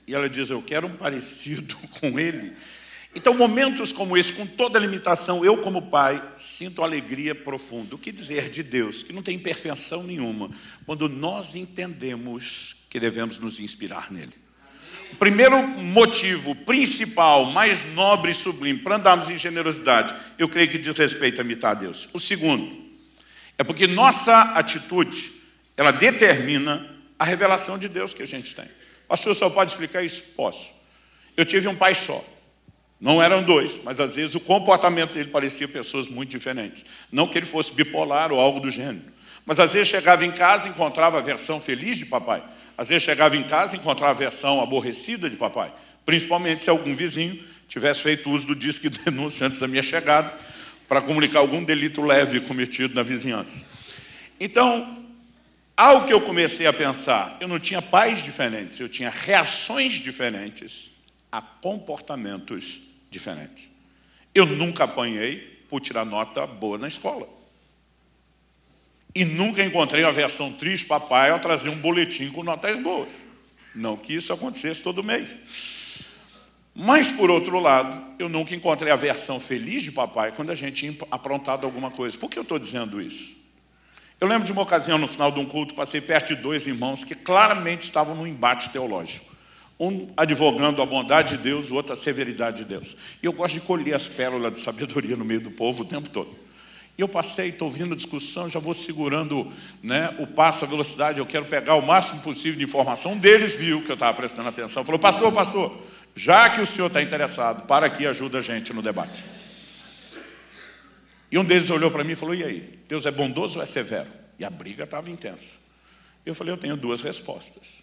E 0.07 0.15
ela 0.15 0.29
diz: 0.29 0.49
Eu 0.49 0.61
quero 0.61 0.87
um 0.87 0.95
parecido 0.95 1.75
com 1.99 2.17
ele. 2.17 2.55
Então, 3.13 3.33
momentos 3.33 3.91
como 3.91 4.15
esse, 4.15 4.31
com 4.31 4.47
toda 4.47 4.79
a 4.79 4.81
limitação, 4.81 5.43
eu, 5.43 5.57
como 5.57 5.89
pai, 5.89 6.23
sinto 6.37 6.81
alegria 6.81 7.35
profunda. 7.35 7.95
O 7.95 7.97
que 7.97 8.09
dizer 8.09 8.49
de 8.49 8.63
Deus, 8.63 9.03
que 9.03 9.11
não 9.11 9.21
tem 9.21 9.35
imperfeição 9.35 10.03
nenhuma, 10.03 10.49
quando 10.85 11.09
nós 11.09 11.55
entendemos 11.55 12.85
que 12.89 13.01
devemos 13.01 13.37
nos 13.37 13.59
inspirar 13.59 14.09
nele. 14.13 14.31
Primeiro 15.19 15.61
motivo 15.67 16.55
principal, 16.55 17.45
mais 17.45 17.85
nobre 17.93 18.31
e 18.31 18.33
sublime, 18.33 18.79
para 18.79 18.95
andarmos 18.95 19.29
em 19.29 19.37
generosidade, 19.37 20.15
eu 20.37 20.49
creio 20.49 20.69
que 20.69 20.77
diz 20.77 20.97
respeito 20.97 21.41
a 21.41 21.43
imitar 21.43 21.71
a 21.71 21.75
Deus. 21.75 22.09
O 22.13 22.19
segundo, 22.19 22.75
é 23.57 23.63
porque 23.63 23.85
nossa 23.85 24.41
atitude, 24.55 25.31
ela 25.77 25.91
determina 25.91 26.89
a 27.19 27.23
revelação 27.23 27.77
de 27.77 27.87
Deus 27.87 28.13
que 28.13 28.23
a 28.23 28.27
gente 28.27 28.55
tem. 28.55 28.65
Pastor, 29.07 29.35
só 29.35 29.49
pode 29.49 29.71
explicar 29.71 30.03
isso? 30.03 30.23
Posso. 30.35 30.71
Eu 31.37 31.45
tive 31.45 31.67
um 31.67 31.75
pai 31.75 31.93
só. 31.93 32.23
Não 32.99 33.21
eram 33.21 33.43
dois, 33.43 33.79
mas 33.83 33.99
às 33.99 34.15
vezes 34.15 34.35
o 34.35 34.39
comportamento 34.39 35.13
dele 35.13 35.29
parecia 35.29 35.67
pessoas 35.67 36.07
muito 36.07 36.29
diferentes. 36.29 36.85
Não 37.11 37.27
que 37.27 37.37
ele 37.37 37.45
fosse 37.45 37.73
bipolar 37.73 38.31
ou 38.31 38.39
algo 38.39 38.59
do 38.59 38.69
gênero. 38.69 39.11
Mas 39.45 39.59
às 39.59 39.73
vezes 39.73 39.87
chegava 39.87 40.25
em 40.25 40.31
casa 40.31 40.67
e 40.67 40.71
encontrava 40.71 41.17
a 41.17 41.21
versão 41.21 41.59
feliz 41.59 41.97
de 41.97 42.05
papai. 42.05 42.43
Às 42.77 42.89
vezes 42.89 43.03
chegava 43.03 43.37
em 43.37 43.43
casa 43.43 43.75
e 43.75 43.79
encontrava 43.79 44.11
a 44.11 44.15
versão 44.15 44.61
aborrecida 44.61 45.29
de 45.29 45.37
papai. 45.37 45.71
Principalmente 46.05 46.63
se 46.63 46.69
algum 46.69 46.95
vizinho 46.95 47.41
tivesse 47.67 48.01
feito 48.01 48.29
uso 48.29 48.47
do 48.47 48.55
disque 48.55 48.89
de 48.89 48.99
denúncia 48.99 49.47
antes 49.47 49.59
da 49.59 49.67
minha 49.67 49.83
chegada 49.83 50.33
para 50.87 51.01
comunicar 51.01 51.39
algum 51.39 51.63
delito 51.63 52.01
leve 52.01 52.41
cometido 52.41 52.93
na 52.93 53.03
vizinhança. 53.03 53.65
Então, 54.39 55.05
ao 55.77 56.05
que 56.05 56.13
eu 56.13 56.21
comecei 56.21 56.67
a 56.67 56.73
pensar, 56.73 57.37
eu 57.39 57.47
não 57.47 57.59
tinha 57.59 57.81
pais 57.81 58.23
diferentes, 58.23 58.79
eu 58.79 58.89
tinha 58.89 59.09
reações 59.09 59.93
diferentes 59.93 60.91
a 61.31 61.41
comportamentos 61.41 62.81
diferentes. 63.09 63.71
Eu 64.35 64.45
nunca 64.45 64.83
apanhei 64.83 65.65
por 65.69 65.79
tirar 65.79 66.05
nota 66.05 66.45
boa 66.45 66.77
na 66.77 66.87
escola. 66.87 67.40
E 69.13 69.25
nunca 69.25 69.63
encontrei 69.63 70.03
a 70.03 70.11
versão 70.11 70.51
triste 70.53 70.85
papai 70.85 71.29
ao 71.29 71.39
trazer 71.39 71.69
um 71.69 71.75
boletim 71.75 72.29
com 72.29 72.43
notas 72.43 72.79
boas. 72.79 73.25
Não 73.75 73.97
que 73.97 74.13
isso 74.13 74.31
acontecesse 74.31 74.81
todo 74.81 75.03
mês. 75.03 75.29
Mas, 76.73 77.11
por 77.11 77.29
outro 77.29 77.59
lado, 77.59 78.01
eu 78.17 78.29
nunca 78.29 78.55
encontrei 78.55 78.91
a 78.91 78.95
versão 78.95 79.39
feliz 79.39 79.83
de 79.83 79.91
papai 79.91 80.31
quando 80.31 80.51
a 80.51 80.55
gente 80.55 80.73
tinha 80.73 80.95
aprontado 81.11 81.65
alguma 81.65 81.91
coisa. 81.91 82.17
Por 82.17 82.29
que 82.29 82.39
eu 82.39 82.43
estou 82.43 82.57
dizendo 82.57 83.01
isso? 83.01 83.35
Eu 84.19 84.27
lembro 84.27 84.45
de 84.45 84.51
uma 84.51 84.61
ocasião, 84.61 84.97
no 84.97 85.07
final 85.07 85.31
de 85.31 85.39
um 85.39 85.45
culto, 85.45 85.75
passei 85.75 85.99
perto 85.99 86.35
de 86.35 86.41
dois 86.41 86.67
irmãos 86.67 87.03
que 87.03 87.15
claramente 87.15 87.81
estavam 87.81 88.15
num 88.15 88.27
embate 88.27 88.69
teológico. 88.69 89.35
Um 89.79 90.11
advogando 90.15 90.81
a 90.81 90.85
bondade 90.85 91.35
de 91.35 91.43
Deus, 91.43 91.71
o 91.71 91.75
outro 91.75 91.91
a 91.91 91.95
severidade 91.95 92.57
de 92.57 92.65
Deus. 92.65 92.95
E 93.21 93.25
eu 93.25 93.33
gosto 93.33 93.55
de 93.55 93.61
colher 93.61 93.95
as 93.95 94.07
pérolas 94.07 94.53
de 94.53 94.59
sabedoria 94.59 95.17
no 95.17 95.25
meio 95.25 95.41
do 95.41 95.51
povo 95.51 95.81
o 95.81 95.85
tempo 95.85 96.07
todo. 96.07 96.40
Eu 97.01 97.07
passei, 97.07 97.49
estou 97.49 97.67
ouvindo 97.67 97.93
a 97.93 97.95
discussão, 97.95 98.47
já 98.47 98.59
vou 98.59 98.73
segurando 98.73 99.51
né, 99.81 100.15
o 100.19 100.27
passo, 100.27 100.65
a 100.65 100.67
velocidade, 100.67 101.17
eu 101.19 101.25
quero 101.25 101.45
pegar 101.45 101.75
o 101.75 101.81
máximo 101.81 102.21
possível 102.21 102.59
de 102.59 102.63
informação. 102.63 103.13
Um 103.13 103.17
deles 103.17 103.55
viu 103.55 103.83
que 103.83 103.89
eu 103.89 103.95
estava 103.95 104.15
prestando 104.15 104.49
atenção, 104.49 104.85
falou, 104.85 104.99
pastor, 104.99 105.31
pastor, 105.31 105.81
já 106.15 106.49
que 106.49 106.61
o 106.61 106.65
senhor 106.65 106.87
está 106.87 107.01
interessado, 107.01 107.65
para 107.65 107.87
aqui 107.87 108.05
ajuda 108.05 108.37
a 108.37 108.41
gente 108.41 108.71
no 108.71 108.83
debate. 108.83 109.23
E 111.31 111.39
um 111.39 111.43
deles 111.45 111.69
olhou 111.71 111.89
para 111.89 112.03
mim 112.03 112.11
e 112.11 112.15
falou, 112.15 112.35
e 112.35 112.43
aí, 112.43 112.79
Deus 112.87 113.05
é 113.05 113.11
bondoso 113.11 113.57
ou 113.57 113.63
é 113.63 113.65
severo? 113.65 114.09
E 114.37 114.45
a 114.45 114.49
briga 114.49 114.83
estava 114.83 115.09
intensa. 115.09 115.57
Eu 116.23 116.35
falei, 116.35 116.53
eu 116.53 116.57
tenho 116.57 116.77
duas 116.77 117.01
respostas. 117.01 117.81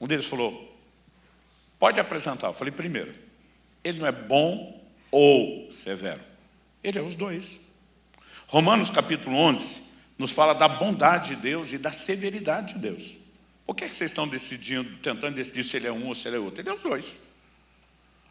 Um 0.00 0.06
deles 0.06 0.24
falou, 0.24 0.74
pode 1.78 2.00
apresentar. 2.00 2.46
Eu 2.46 2.54
falei, 2.54 2.72
primeiro, 2.72 3.12
ele 3.84 3.98
não 3.98 4.06
é 4.06 4.12
bom 4.12 4.80
ou 5.10 5.70
severo. 5.70 6.20
Ele 6.82 6.98
é 6.98 7.02
os 7.02 7.14
dois. 7.14 7.60
Romanos 8.52 8.90
capítulo 8.90 9.34
11 9.34 9.80
nos 10.18 10.30
fala 10.30 10.52
da 10.52 10.68
bondade 10.68 11.34
de 11.34 11.36
Deus 11.36 11.72
e 11.72 11.78
da 11.78 11.90
severidade 11.90 12.74
de 12.74 12.80
Deus. 12.80 13.14
Por 13.64 13.74
que, 13.74 13.84
é 13.84 13.88
que 13.88 13.96
vocês 13.96 14.10
estão 14.10 14.28
decidindo, 14.28 14.94
tentando 14.98 15.34
decidir 15.34 15.64
se 15.64 15.78
ele 15.78 15.86
é 15.86 15.92
um 15.92 16.08
ou 16.08 16.14
se 16.14 16.28
ele 16.28 16.36
é 16.36 16.38
outro? 16.38 16.60
Ele 16.60 16.68
é 16.68 16.72
os 16.74 16.82
dois. 16.82 17.16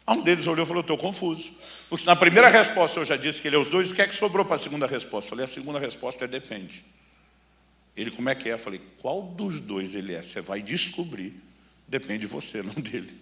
Um 0.06 0.22
deles 0.22 0.46
olhou 0.46 0.64
e 0.64 0.68
falou, 0.68 0.82
estou 0.82 0.96
confuso. 0.96 1.50
Porque 1.90 2.06
na 2.06 2.14
primeira 2.14 2.48
resposta 2.48 3.00
eu 3.00 3.04
já 3.04 3.16
disse 3.16 3.42
que 3.42 3.48
ele 3.48 3.56
é 3.56 3.58
os 3.58 3.68
dois, 3.68 3.90
o 3.90 3.94
que 3.96 4.00
é 4.00 4.06
que 4.06 4.14
sobrou 4.14 4.44
para 4.44 4.54
a 4.54 4.58
segunda 4.60 4.86
resposta? 4.86 5.26
Eu 5.26 5.30
falei, 5.30 5.44
a 5.44 5.48
segunda 5.48 5.80
resposta 5.80 6.24
é 6.24 6.28
depende. 6.28 6.84
Ele, 7.96 8.12
como 8.12 8.28
é 8.28 8.36
que 8.36 8.48
é? 8.48 8.52
Eu 8.52 8.60
falei, 8.60 8.80
qual 8.98 9.22
dos 9.22 9.58
dois 9.58 9.96
ele 9.96 10.14
é? 10.14 10.22
Você 10.22 10.40
vai 10.40 10.62
descobrir. 10.62 11.34
Depende 11.88 12.20
de 12.20 12.26
você, 12.28 12.62
não 12.62 12.74
dele. 12.74 13.12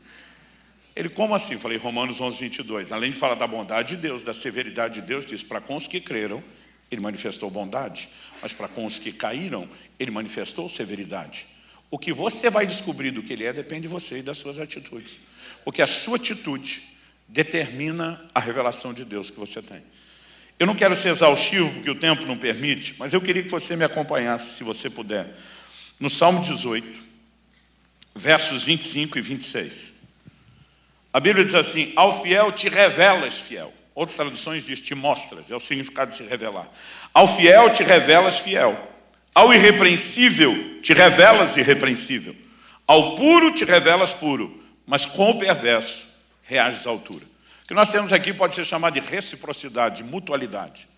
Ele, 0.95 1.09
como 1.09 1.35
assim? 1.35 1.54
Eu 1.54 1.61
falei, 1.61 1.78
Romanos 1.78 2.21
11, 2.21 2.37
22. 2.38 2.92
Além 2.92 3.11
de 3.11 3.16
falar 3.16 3.37
da 3.37 3.47
bondade 3.47 3.97
de 3.97 4.02
Deus, 4.02 4.23
da 4.23 4.35
severidade 4.35 5.00
de 5.00 5.07
Deus, 5.07 5.25
diz, 5.25 5.42
para 5.42 5.62
com 5.62 5.76
os 5.76 5.87
que 5.87 5.99
creram, 5.99 6.45
ele 6.91 7.01
manifestou 7.01 7.51
bondade, 7.51 8.09
mas 8.43 8.53
para 8.53 8.69
com 8.69 8.85
os 8.85 8.99
que 8.99 9.13
caíram, 9.13 9.69
ele 9.99 10.11
manifestou 10.11 10.69
severidade. 10.69 11.47
O 11.91 11.99
que 11.99 12.13
você 12.13 12.51
vai 12.51 12.67
descobrir 12.67 13.11
do 13.11 13.23
que 13.23 13.33
ele 13.33 13.45
é 13.45 13.53
depende 13.53 13.83
de 13.83 13.89
você 13.89 14.19
e 14.19 14.23
das 14.23 14.39
suas 14.39 14.59
atitudes. 14.59 15.19
Porque 15.65 15.83
a 15.83 15.87
sua 15.87 16.17
atitude 16.17 16.83
determina 17.29 18.21
a 18.35 18.41
revelação 18.41 18.93
de 18.93 19.05
Deus 19.05 19.31
que 19.31 19.39
você 19.39 19.61
tem. 19.63 19.83
Eu 20.59 20.67
não 20.67 20.75
quero 20.75 20.95
ser 20.95 21.09
exaustivo, 21.09 21.73
porque 21.73 21.91
o 21.91 21.95
tempo 21.95 22.27
não 22.27 22.37
permite, 22.37 22.95
mas 22.99 23.13
eu 23.13 23.21
queria 23.21 23.43
que 23.43 23.51
você 23.51 23.77
me 23.77 23.85
acompanhasse, 23.85 24.57
se 24.57 24.65
você 24.65 24.91
puder, 24.91 25.35
no 25.99 26.11
Salmo 26.11 26.43
18, 26.43 27.03
versos 28.15 28.63
25 28.65 29.19
e 29.19 29.23
26. 29.23 30.01
A 31.13 31.19
Bíblia 31.19 31.45
diz 31.45 31.55
assim: 31.55 31.93
Ao 31.97 32.23
fiel 32.23 32.53
te 32.53 32.69
revelas, 32.69 33.39
fiel. 33.39 33.73
Outras 34.00 34.16
traduções 34.16 34.64
diz 34.64 34.80
te 34.80 34.95
mostras, 34.95 35.50
é 35.50 35.54
o 35.54 35.61
significado 35.61 36.11
de 36.11 36.16
se 36.16 36.23
revelar. 36.23 36.73
Ao 37.12 37.26
fiel 37.26 37.69
te 37.69 37.83
revelas 37.83 38.38
fiel. 38.38 38.75
Ao 39.35 39.52
irrepreensível 39.52 40.80
te 40.80 40.95
revelas 40.95 41.59
irrepreensível. 41.59 42.35
Ao 42.87 43.14
puro 43.14 43.52
te 43.52 43.62
revelas 43.62 44.14
puro, 44.14 44.59
mas 44.87 45.04
com 45.04 45.33
o 45.33 45.38
perverso 45.38 46.07
reages 46.45 46.87
à 46.87 46.88
altura. 46.90 47.26
O 47.62 47.69
que 47.69 47.75
nós 47.75 47.90
temos 47.90 48.11
aqui 48.11 48.33
pode 48.33 48.54
ser 48.54 48.64
chamado 48.64 48.99
de 48.99 49.00
reciprocidade, 49.00 50.02
de 50.02 50.04
mutualidade. 50.04 50.88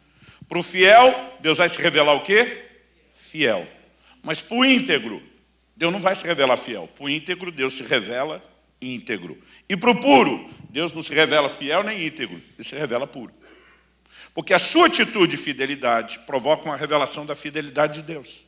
Para 0.49 0.61
o 0.61 0.63
fiel, 0.63 1.13
Deus 1.41 1.59
vai 1.59 1.69
se 1.69 1.83
revelar 1.83 2.15
o 2.15 2.23
quê? 2.23 2.67
Fiel. 3.13 3.67
Mas 4.23 4.41
para 4.41 4.59
o 4.59 4.65
íntegro, 4.65 5.21
Deus 5.77 5.93
não 5.93 5.99
vai 5.99 6.15
se 6.15 6.25
revelar 6.25 6.57
fiel. 6.57 6.89
Para 6.97 7.07
o 7.07 7.11
íntegro, 7.11 7.51
Deus 7.51 7.75
se 7.75 7.83
revela 7.83 8.41
íntegro. 8.81 9.37
E 9.69 9.77
para 9.77 9.91
o 9.91 10.01
puro, 10.01 10.49
Deus 10.73 10.95
não 10.95 11.03
se 11.03 11.13
revela 11.13 11.51
fiel 11.51 11.83
nem 11.83 12.07
íntegro, 12.07 12.41
ele 12.57 12.67
se 12.67 12.75
revela 12.75 13.07
puro. 13.07 13.31
Porque 14.33 14.55
a 14.55 14.59
sua 14.59 14.87
atitude 14.87 15.33
de 15.33 15.37
fidelidade 15.37 16.19
provoca 16.21 16.65
uma 16.65 16.79
revelação 16.79 17.27
da 17.27 17.37
fidelidade 17.37 18.01
de 18.01 18.07
Deus. 18.07 18.43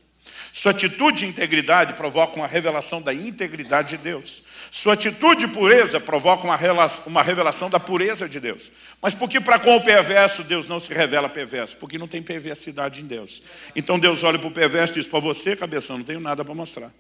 Sua 0.51 0.71
atitude 0.71 1.19
de 1.19 1.27
integridade 1.27 1.93
provoca 1.93 2.37
uma 2.37 2.47
revelação 2.47 3.03
da 3.03 3.13
integridade 3.13 3.91
de 3.91 3.99
Deus. 3.99 4.43
Sua 4.71 4.95
atitude 4.95 5.47
de 5.47 5.53
pureza 5.53 6.01
provoca 6.01 6.45
uma 6.45 7.23
revelação 7.23 7.69
da 7.69 7.79
pureza 7.79 8.27
de 8.27 8.41
Deus. 8.41 8.73
Mas 9.03 9.15
por 9.15 9.29
que 9.29 9.39
para 9.39 9.59
com 9.59 9.77
o 9.77 9.85
perverso 9.85 10.43
Deus 10.43 10.67
não 10.67 10.81
se 10.81 10.95
revela 10.95 11.29
perverso? 11.29 11.77
Porque 11.77 11.99
não 11.99 12.09
tem 12.09 12.23
perversidade 12.23 13.03
em 13.03 13.07
Deus. 13.07 13.43
Então 13.77 13.99
Deus 13.99 14.23
olha 14.23 14.39
para 14.39 14.49
o 14.49 14.51
perverso 14.51 14.95
e 14.95 15.01
diz, 15.01 15.07
para 15.07 15.21
você, 15.21 15.55
cabeção, 15.55 15.99
não 15.99 16.05
tenho 16.05 16.21
nada 16.21 16.43
para 16.43 16.55
mostrar. 16.55 16.91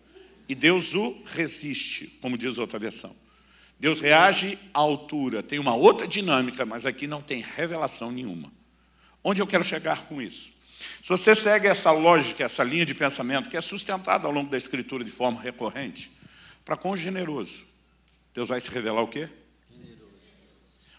E 0.46 0.54
Deus 0.54 0.94
o 0.94 1.16
resiste, 1.24 2.18
como 2.20 2.36
diz 2.36 2.58
outra 2.58 2.78
versão. 2.78 3.23
Deus 3.78 4.00
reage 4.00 4.58
à 4.72 4.78
altura, 4.78 5.42
tem 5.42 5.58
uma 5.58 5.74
outra 5.74 6.06
dinâmica, 6.06 6.64
mas 6.64 6.86
aqui 6.86 7.06
não 7.06 7.20
tem 7.20 7.42
revelação 7.42 8.10
nenhuma. 8.10 8.52
Onde 9.22 9.42
eu 9.42 9.46
quero 9.46 9.64
chegar 9.64 10.06
com 10.06 10.20
isso? 10.22 10.52
Se 11.02 11.08
você 11.08 11.34
segue 11.34 11.66
essa 11.66 11.90
lógica, 11.90 12.44
essa 12.44 12.62
linha 12.62 12.86
de 12.86 12.94
pensamento, 12.94 13.48
que 13.48 13.56
é 13.56 13.60
sustentada 13.60 14.26
ao 14.26 14.32
longo 14.32 14.50
da 14.50 14.56
Escritura 14.56 15.04
de 15.04 15.10
forma 15.10 15.40
recorrente, 15.40 16.10
para 16.64 16.76
com 16.76 16.90
o 16.90 16.96
generoso, 16.96 17.64
Deus 18.34 18.48
vai 18.48 18.60
se 18.60 18.70
revelar 18.70 19.02
o 19.02 19.08
quê? 19.08 19.28
Generoso. 19.70 20.12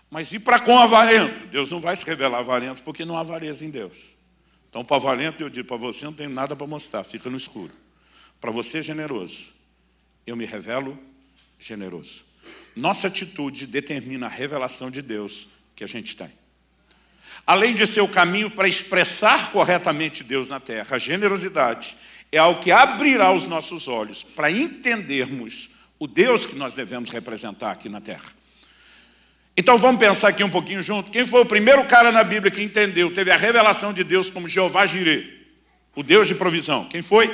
Mas 0.10 0.34
e 0.34 0.40
para 0.40 0.60
com 0.60 0.76
o 0.76 0.80
avarento? 0.80 1.48
Deus 1.48 1.70
não 1.70 1.80
vai 1.80 1.96
se 1.96 2.06
revelar 2.06 2.40
avarento 2.40 2.84
porque 2.84 3.06
não 3.06 3.18
há 3.18 3.22
avareza 3.22 3.66
em 3.66 3.70
Deus. 3.70 3.98
Então, 4.70 4.84
para 4.84 4.96
o 4.96 4.98
avarento, 4.98 5.42
eu 5.42 5.50
digo 5.50 5.68
para 5.68 5.78
você, 5.78 6.04
não 6.04 6.14
tenho 6.14 6.30
nada 6.30 6.56
para 6.56 6.68
mostrar, 6.68 7.04
fica 7.04 7.30
no 7.30 7.38
escuro. 7.38 7.72
Para 8.42 8.52
você, 8.52 8.84
generoso, 8.84 9.54
eu 10.28 10.36
me 10.36 10.46
revelo 10.46 11.00
generoso. 11.58 12.25
Nossa 12.76 13.08
atitude 13.08 13.66
determina 13.66 14.26
a 14.26 14.30
revelação 14.30 14.92
de 14.92 15.02
Deus 15.02 15.48
que 15.76 15.84
a 15.84 15.88
gente 15.88 16.16
tem. 16.16 16.30
Além 17.48 17.74
de 17.74 17.88
ser 17.88 18.02
o 18.02 18.08
caminho 18.08 18.50
para 18.50 18.68
expressar 18.68 19.52
corretamente 19.52 20.24
Deus 20.24 20.50
na 20.50 20.60
terra, 20.60 20.96
a 20.96 21.00
generosidade 21.00 21.96
é 22.32 22.38
algo 22.38 22.60
que 22.60 22.72
abrirá 22.72 23.32
os 23.32 23.46
nossos 23.46 23.88
olhos 23.88 24.24
para 24.24 24.52
entendermos 24.52 25.70
o 25.98 26.08
Deus 26.08 26.46
que 26.46 26.56
nós 26.56 26.74
devemos 26.74 27.10
representar 27.10 27.72
aqui 27.72 27.88
na 27.88 28.02
terra. 28.02 28.26
Então 29.56 29.78
vamos 29.78 30.00
pensar 30.00 30.30
aqui 30.30 30.44
um 30.44 30.50
pouquinho 30.50 30.82
junto. 30.82 31.12
Quem 31.12 31.24
foi 31.24 31.42
o 31.42 31.46
primeiro 31.46 31.86
cara 31.86 32.12
na 32.12 32.24
Bíblia 32.24 32.52
que 32.52 32.62
entendeu, 32.62 33.14
teve 33.14 33.32
a 33.32 33.38
revelação 33.38 33.94
de 33.94 34.04
Deus 34.04 34.30
como 34.30 34.50
Jeová 34.50 34.86
Jireh, 34.86 35.48
o 35.96 36.04
Deus 36.04 36.28
de 36.28 36.36
provisão? 36.36 36.86
Quem 36.90 37.02
foi? 37.02 37.34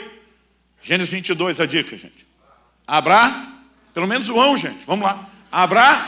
Gênesis 0.84 1.12
22, 1.12 1.60
a 1.60 1.66
dica, 1.66 1.98
gente. 1.98 2.28
Abraão 2.86 3.52
pelo 3.94 4.08
menos 4.08 4.30
o 4.30 4.58
gente. 4.58 4.86
Vamos 4.86 5.06
lá. 5.06 5.28
Abraão. 5.52 6.08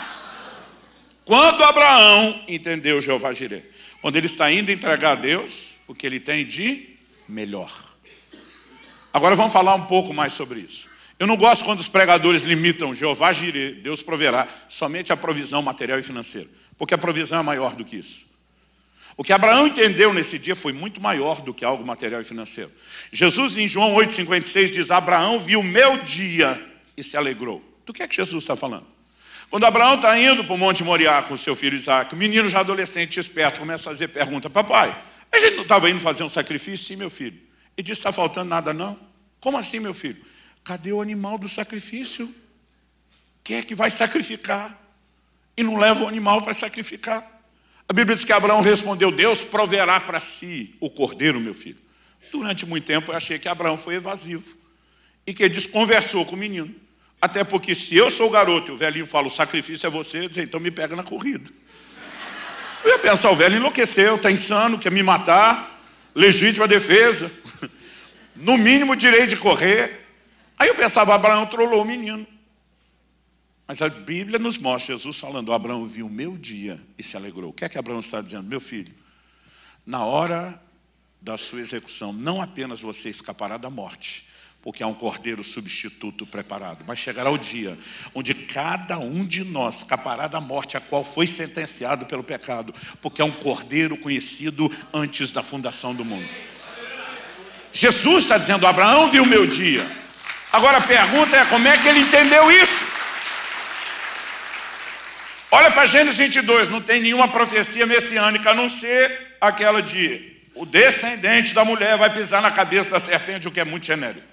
Quando 1.26 1.64
Abraão 1.64 2.44
entendeu 2.48 3.02
Jeová 3.02 3.34
Jireh, 3.34 3.64
quando 4.02 4.16
ele 4.16 4.26
está 4.26 4.52
indo 4.52 4.72
entregar 4.72 5.12
a 5.12 5.16
Deus 5.16 5.74
o 5.88 5.96
que 5.96 6.06
ele 6.06 6.20
tem 6.20 6.46
de 6.46 6.90
melhor. 7.28 7.72
Agora 9.14 9.36
vamos 9.36 9.54
falar 9.54 9.76
um 9.76 9.86
pouco 9.86 10.14
mais 10.14 10.34
sobre 10.34 10.62
isso. 10.62 10.88
Eu 11.20 11.28
não 11.28 11.38
gosto 11.38 11.64
quando 11.64 11.80
os 11.80 11.88
pregadores 11.88 12.42
limitam 12.42 12.94
Jeová 12.94 13.32
Jireh, 13.32 13.82
Deus 13.82 14.02
proverá, 14.02 14.48
somente 14.68 15.14
a 15.14 15.18
provisão 15.18 15.62
material 15.62 16.00
e 16.00 16.04
financeira, 16.04 16.50
porque 16.78 16.94
a 16.94 16.98
provisão 16.98 17.40
é 17.40 17.44
maior 17.44 17.76
do 17.76 17.86
que 17.86 17.98
isso. 17.98 18.26
O 19.16 19.24
que 19.24 19.32
Abraão 19.32 19.68
entendeu 19.68 20.12
nesse 20.12 20.40
dia 20.40 20.56
foi 20.56 20.74
muito 20.74 21.00
maior 21.00 21.42
do 21.42 21.54
que 21.54 21.64
algo 21.64 21.86
material 21.86 22.22
e 22.22 22.24
financeiro. 22.24 22.72
Jesus, 23.12 23.56
em 23.56 23.68
João 23.68 23.94
8,56, 23.94 24.72
diz: 24.72 24.90
Abraão 24.92 25.40
viu 25.40 25.62
meu 25.62 25.98
dia 25.98 26.60
e 26.98 27.04
se 27.04 27.16
alegrou. 27.16 27.64
Do 27.86 27.94
que 27.94 28.02
é 28.02 28.08
que 28.08 28.16
Jesus 28.16 28.44
está 28.44 28.56
falando? 28.56 28.93
Quando 29.54 29.66
Abraão 29.66 29.94
está 29.94 30.20
indo 30.20 30.44
para 30.44 30.56
o 30.56 30.58
Monte 30.58 30.84
Moriá 30.84 31.22
com 31.22 31.38
seu 31.38 31.56
filho 31.56 31.76
Isaac, 31.76 32.16
o 32.16 32.18
menino 32.18 32.50
já 32.50 32.62
adolescente, 32.62 33.20
esperto, 33.20 33.60
começa 33.60 33.88
a 33.88 33.94
fazer 33.94 34.08
pergunta: 34.08 34.50
Papai, 34.50 35.00
a 35.32 35.38
gente 35.38 35.58
não 35.58 35.62
estava 35.62 35.88
indo 35.92 36.00
fazer 36.00 36.24
um 36.24 36.30
sacrifício? 36.30 36.88
Sim, 36.88 36.96
meu 36.96 37.08
filho. 37.08 37.40
Ele 37.78 37.86
disse: 37.86 38.00
Está 38.00 38.12
faltando 38.12 38.50
nada, 38.50 38.74
não? 38.74 39.00
Como 39.40 39.56
assim, 39.56 39.80
meu 39.80 39.94
filho? 39.94 40.20
Cadê 40.64 40.92
o 40.92 41.00
animal 41.00 41.38
do 41.38 41.48
sacrifício? 41.48 42.34
Quem 43.44 43.58
é 43.58 43.62
que 43.62 43.76
vai 43.76 43.92
sacrificar? 43.92 44.76
E 45.56 45.62
não 45.62 45.78
leva 45.78 46.06
o 46.06 46.08
animal 46.08 46.42
para 46.42 46.56
sacrificar. 46.56 47.24
A 47.88 47.94
Bíblia 47.94 48.16
diz 48.16 48.26
que 48.26 48.34
Abraão 48.34 48.60
respondeu: 48.60 49.12
Deus 49.12 49.44
proverá 49.44 50.00
para 50.00 50.20
si 50.20 50.76
o 50.80 50.90
cordeiro, 50.90 51.40
meu 51.40 51.54
filho. 51.54 51.78
Durante 52.32 52.66
muito 52.66 52.86
tempo 52.86 53.12
eu 53.12 53.16
achei 53.16 53.38
que 53.38 53.48
Abraão 53.48 53.78
foi 53.78 53.94
evasivo 53.94 54.58
e 55.28 55.32
que 55.32 55.44
ele 55.44 55.54
desconversou 55.54 56.26
com 56.26 56.34
o 56.36 56.40
menino. 56.40 56.74
Até 57.24 57.42
porque 57.42 57.74
se 57.74 57.96
eu 57.96 58.12
sou 58.12 58.28
o 58.28 58.30
garoto 58.30 58.70
e 58.70 58.74
o 58.74 58.78
velhinho 58.78 59.08
fala, 59.08 59.28
o 59.28 59.30
sacrifício 59.30 59.88
é 59.88 59.90
você, 59.90 60.28
diz, 60.28 60.40
então 60.40 60.60
me 60.60 60.70
pega 60.70 60.94
na 60.94 61.04
corrida. 61.04 61.50
Eu 62.84 62.90
ia 62.90 63.00
pensar, 63.00 63.32
o 63.32 63.36
velho 63.38 63.56
enlouqueceu, 63.56 64.18
está 64.18 64.30
insano, 64.30 64.78
quer 64.78 64.92
me 64.92 65.02
matar, 65.02 65.82
legítima 66.14 66.68
defesa, 66.68 67.32
no 68.36 68.58
mínimo 68.58 68.94
direito 68.94 69.30
de 69.30 69.38
correr. 69.38 70.06
Aí 70.60 70.68
eu 70.68 70.76
pensava, 70.76 71.16
Abraão 71.16 71.46
trollou 71.46 71.84
o 71.84 71.86
menino. 71.86 72.28
Mas 73.66 73.82
a 73.82 73.88
Bíblia 73.88 74.38
nos 74.38 74.58
mostra 74.58 74.94
Jesus 74.94 75.18
falando, 75.18 75.54
Abraão 75.54 75.86
viu 75.86 76.08
o 76.08 76.10
meu 76.10 76.38
dia 76.38 76.78
e 76.98 77.04
se 77.04 77.16
alegrou. 77.16 77.52
O 77.52 77.54
que 77.54 77.64
é 77.64 77.70
que 77.70 77.78
Abraão 77.78 78.02
está 78.02 78.20
dizendo? 78.20 78.50
Meu 78.50 78.60
filho, 78.60 78.94
na 79.86 80.04
hora 80.04 80.62
da 81.22 81.38
sua 81.38 81.62
execução, 81.62 82.12
não 82.12 82.42
apenas 82.42 82.82
você 82.82 83.10
escapará 83.10 83.56
da 83.56 83.70
morte, 83.70 84.33
porque 84.64 84.82
há 84.82 84.88
um 84.88 84.94
cordeiro 84.94 85.44
substituto 85.44 86.26
preparado. 86.26 86.86
Mas 86.88 86.98
chegará 86.98 87.30
o 87.30 87.38
dia 87.38 87.78
onde 88.16 88.34
cada 88.34 88.98
um 88.98 89.26
de 89.26 89.44
nós 89.44 89.80
escapará 89.80 90.26
da 90.26 90.40
morte 90.40 90.78
a 90.78 90.80
qual 90.80 91.04
foi 91.04 91.28
sentenciado 91.28 92.06
pelo 92.06 92.24
pecado, 92.24 92.74
porque 93.02 93.22
é 93.22 93.26
um 93.26 93.32
cordeiro 93.32 93.98
conhecido 93.98 94.72
antes 94.94 95.34
da 95.34 95.44
fundação 95.44 95.94
do 95.94 96.06
mundo. 96.06 96.28
Jesus 97.74 98.24
está 98.24 98.38
dizendo: 98.38 98.66
Abraão 98.66 99.10
viu 99.12 99.26
meu 99.26 99.46
dia. 99.46 99.86
Agora 100.52 100.78
a 100.78 100.82
pergunta 100.82 101.36
é: 101.36 101.46
como 101.46 101.68
é 101.68 101.78
que 101.78 101.88
ele 101.88 102.00
entendeu 102.00 102.50
isso? 102.50 102.86
Olha 105.52 105.70
para 105.70 105.86
Gênesis 105.86 106.18
22, 106.18 106.70
não 106.70 106.82
tem 106.82 107.02
nenhuma 107.02 107.28
profecia 107.28 107.86
messiânica 107.86 108.52
a 108.52 108.56
não 108.56 108.70
ser 108.70 109.36
aquela 109.42 109.82
de 109.82 110.32
o 110.56 110.66
descendente 110.66 111.54
da 111.54 111.66
mulher 111.66 111.98
vai 111.98 112.12
pisar 112.12 112.42
na 112.42 112.50
cabeça 112.50 112.90
da 112.90 113.00
serpente, 113.00 113.48
o 113.48 113.52
que 113.52 113.60
é 113.60 113.66
muito 113.66 113.86
genérico. 113.86 114.33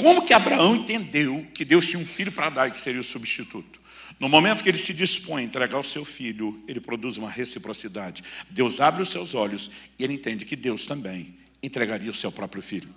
Como 0.00 0.24
que 0.24 0.32
Abraão 0.32 0.76
entendeu 0.76 1.46
que 1.52 1.62
Deus 1.62 1.86
tinha 1.86 2.00
um 2.00 2.06
filho 2.06 2.32
para 2.32 2.48
dar 2.48 2.68
e 2.68 2.70
que 2.70 2.78
seria 2.78 3.02
o 3.02 3.04
substituto? 3.04 3.78
No 4.18 4.30
momento 4.30 4.62
que 4.62 4.68
ele 4.70 4.78
se 4.78 4.94
dispõe 4.94 5.42
a 5.42 5.44
entregar 5.44 5.78
o 5.78 5.84
seu 5.84 6.06
filho, 6.06 6.62
ele 6.66 6.80
produz 6.80 7.18
uma 7.18 7.28
reciprocidade. 7.28 8.24
Deus 8.48 8.80
abre 8.80 9.02
os 9.02 9.10
seus 9.10 9.34
olhos 9.34 9.70
e 9.98 10.04
ele 10.04 10.14
entende 10.14 10.46
que 10.46 10.56
Deus 10.56 10.86
também 10.86 11.34
entregaria 11.62 12.10
o 12.10 12.14
seu 12.14 12.32
próprio 12.32 12.62
filho. 12.62 12.88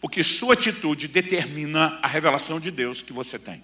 Porque 0.00 0.22
sua 0.22 0.54
atitude 0.54 1.08
determina 1.08 1.98
a 2.00 2.06
revelação 2.06 2.60
de 2.60 2.70
Deus 2.70 3.02
que 3.02 3.12
você 3.12 3.40
tem. 3.40 3.60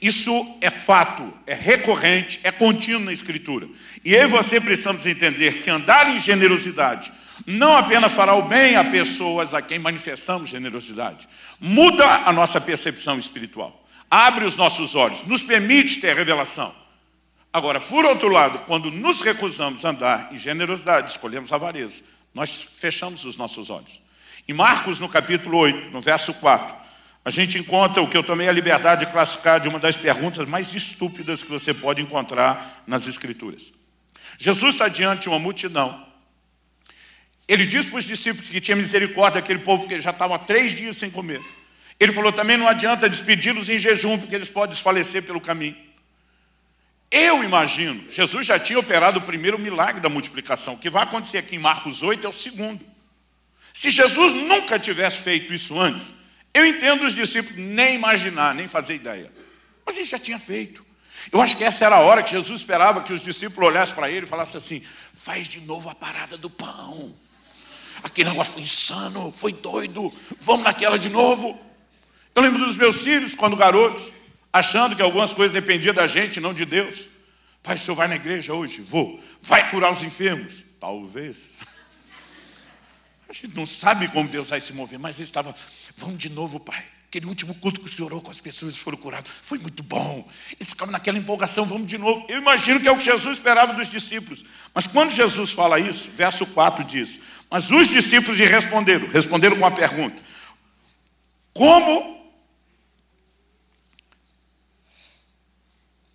Isso 0.00 0.56
é 0.62 0.70
fato, 0.70 1.30
é 1.46 1.54
recorrente, 1.54 2.40
é 2.42 2.50
contínuo 2.50 3.00
na 3.00 3.12
Escritura. 3.12 3.68
E 4.02 4.14
eu 4.14 4.24
e 4.24 4.26
você 4.26 4.58
precisamos 4.58 5.06
entender 5.06 5.60
que 5.62 5.68
andar 5.68 6.08
em 6.08 6.18
generosidade 6.18 7.12
não 7.44 7.76
apenas 7.76 8.12
fará 8.12 8.34
o 8.34 8.42
bem 8.42 8.76
a 8.76 8.84
pessoas 8.84 9.52
a 9.52 9.60
quem 9.60 9.78
manifestamos 9.78 10.48
generosidade, 10.48 11.28
muda 11.60 12.04
a 12.24 12.32
nossa 12.32 12.60
percepção 12.60 13.18
espiritual, 13.18 13.84
abre 14.10 14.44
os 14.44 14.56
nossos 14.56 14.94
olhos, 14.94 15.22
nos 15.24 15.42
permite 15.42 16.00
ter 16.00 16.14
revelação. 16.14 16.74
Agora, 17.52 17.80
por 17.80 18.04
outro 18.04 18.28
lado, 18.28 18.60
quando 18.60 18.90
nos 18.90 19.20
recusamos 19.20 19.84
a 19.84 19.90
andar 19.90 20.28
em 20.32 20.36
generosidade, 20.36 21.10
escolhemos 21.10 21.52
avareza, 21.52 22.02
nós 22.34 22.68
fechamos 22.78 23.24
os 23.24 23.36
nossos 23.36 23.70
olhos. 23.70 24.00
Em 24.48 24.52
Marcos, 24.52 25.00
no 25.00 25.08
capítulo 25.08 25.58
8, 25.58 25.90
no 25.90 26.00
verso 26.00 26.32
4, 26.34 26.74
a 27.24 27.30
gente 27.30 27.58
encontra 27.58 28.00
o 28.00 28.08
que 28.08 28.16
eu 28.16 28.22
tomei 28.22 28.48
a 28.48 28.52
liberdade 28.52 29.04
de 29.04 29.10
classificar 29.10 29.58
de 29.58 29.68
uma 29.68 29.80
das 29.80 29.96
perguntas 29.96 30.46
mais 30.46 30.72
estúpidas 30.72 31.42
que 31.42 31.50
você 31.50 31.74
pode 31.74 32.00
encontrar 32.00 32.84
nas 32.86 33.08
Escrituras. 33.08 33.72
Jesus 34.38 34.74
está 34.74 34.86
diante 34.86 35.22
de 35.22 35.28
uma 35.28 35.38
multidão 35.38 36.05
ele 37.48 37.64
disse 37.64 37.90
para 37.90 37.98
os 37.98 38.04
discípulos 38.04 38.48
que 38.48 38.60
tinha 38.60 38.76
misericórdia 38.76 39.40
daquele 39.40 39.60
povo 39.60 39.86
que 39.86 40.00
já 40.00 40.10
estavam 40.10 40.34
há 40.34 40.38
três 40.38 40.72
dias 40.72 40.96
sem 40.96 41.10
comer. 41.10 41.40
Ele 41.98 42.12
falou: 42.12 42.32
também 42.32 42.56
não 42.56 42.66
adianta 42.66 43.08
despedi-los 43.08 43.68
em 43.68 43.78
jejum, 43.78 44.18
porque 44.18 44.34
eles 44.34 44.48
podem 44.48 44.74
desfalecer 44.74 45.22
pelo 45.22 45.40
caminho. 45.40 45.76
Eu 47.08 47.44
imagino, 47.44 48.04
Jesus 48.10 48.46
já 48.46 48.58
tinha 48.58 48.78
operado 48.78 49.20
o 49.20 49.22
primeiro 49.22 49.58
milagre 49.58 50.00
da 50.00 50.08
multiplicação. 50.08 50.74
O 50.74 50.78
que 50.78 50.90
vai 50.90 51.04
acontecer 51.04 51.38
aqui 51.38 51.54
em 51.54 51.58
Marcos 51.58 52.02
8 52.02 52.26
é 52.26 52.28
o 52.28 52.32
segundo. 52.32 52.84
Se 53.72 53.90
Jesus 53.90 54.34
nunca 54.34 54.78
tivesse 54.78 55.22
feito 55.22 55.54
isso 55.54 55.78
antes, 55.78 56.08
eu 56.52 56.66
entendo 56.66 57.06
os 57.06 57.14
discípulos 57.14 57.56
nem 57.58 57.94
imaginar, 57.94 58.54
nem 58.54 58.66
fazer 58.66 58.96
ideia. 58.96 59.30
Mas 59.84 59.96
ele 59.96 60.06
já 60.06 60.18
tinha 60.18 60.38
feito. 60.38 60.84
Eu 61.30 61.40
acho 61.40 61.56
que 61.56 61.62
essa 61.62 61.84
era 61.84 61.96
a 61.96 62.00
hora 62.00 62.24
que 62.24 62.30
Jesus 62.32 62.60
esperava 62.60 63.02
que 63.02 63.12
os 63.12 63.22
discípulos 63.22 63.68
olhassem 63.68 63.94
para 63.94 64.10
ele 64.10 64.26
e 64.26 64.28
falassem 64.28 64.58
assim: 64.58 64.84
faz 65.14 65.46
de 65.46 65.60
novo 65.60 65.88
a 65.88 65.94
parada 65.94 66.36
do 66.36 66.50
pão 66.50 67.14
aquele 68.02 68.30
negócio 68.30 68.54
foi 68.54 68.62
insano, 68.62 69.30
foi 69.30 69.52
doido, 69.52 70.12
vamos 70.40 70.64
naquela 70.64 70.98
de 70.98 71.08
novo. 71.08 71.58
Eu 72.34 72.42
lembro 72.42 72.64
dos 72.64 72.76
meus 72.76 72.96
filhos, 72.96 73.34
quando 73.34 73.56
garotos, 73.56 74.12
achando 74.52 74.94
que 74.94 75.02
algumas 75.02 75.32
coisas 75.32 75.52
dependiam 75.52 75.94
da 75.94 76.06
gente, 76.06 76.40
não 76.40 76.52
de 76.52 76.64
Deus. 76.64 77.08
Pai, 77.62 77.76
o 77.76 77.78
senhor 77.78 77.96
vai 77.96 78.08
na 78.08 78.16
igreja 78.16 78.54
hoje? 78.54 78.80
Vou. 78.80 79.20
Vai 79.42 79.70
curar 79.70 79.90
os 79.90 80.02
enfermos? 80.02 80.64
Talvez. 80.78 81.36
A 83.28 83.32
gente 83.32 83.56
não 83.56 83.66
sabe 83.66 84.06
como 84.08 84.28
Deus 84.28 84.50
vai 84.50 84.60
se 84.60 84.72
mover, 84.72 84.98
mas 84.98 85.16
ele 85.16 85.24
estava, 85.24 85.52
vamos 85.96 86.16
de 86.16 86.28
novo, 86.28 86.60
pai. 86.60 86.84
Aquele 87.08 87.26
último 87.26 87.54
culto 87.54 87.80
que 87.80 87.86
o 87.86 87.92
senhor 87.92 88.06
orou 88.06 88.20
com 88.20 88.30
as 88.30 88.40
pessoas 88.40 88.76
foram 88.76 88.98
curadas, 88.98 89.30
foi 89.42 89.58
muito 89.58 89.82
bom. 89.82 90.28
Eles 90.58 90.70
ficavam 90.70 90.92
naquela 90.92 91.16
empolgação, 91.16 91.64
vamos 91.64 91.86
de 91.86 91.96
novo. 91.96 92.26
Eu 92.28 92.38
imagino 92.38 92.80
que 92.80 92.88
é 92.88 92.92
o 92.92 92.96
que 92.98 93.04
Jesus 93.04 93.38
esperava 93.38 93.72
dos 93.72 93.88
discípulos. 93.88 94.44
Mas 94.74 94.86
quando 94.86 95.10
Jesus 95.10 95.50
fala 95.52 95.78
isso, 95.78 96.10
verso 96.10 96.44
4 96.46 96.84
diz: 96.84 97.18
mas 97.50 97.70
os 97.70 97.88
discípulos 97.88 98.38
lhe 98.38 98.46
responderam, 98.46 99.08
responderam 99.08 99.58
com 99.58 99.66
a 99.66 99.70
pergunta: 99.70 100.20
Como? 101.52 102.16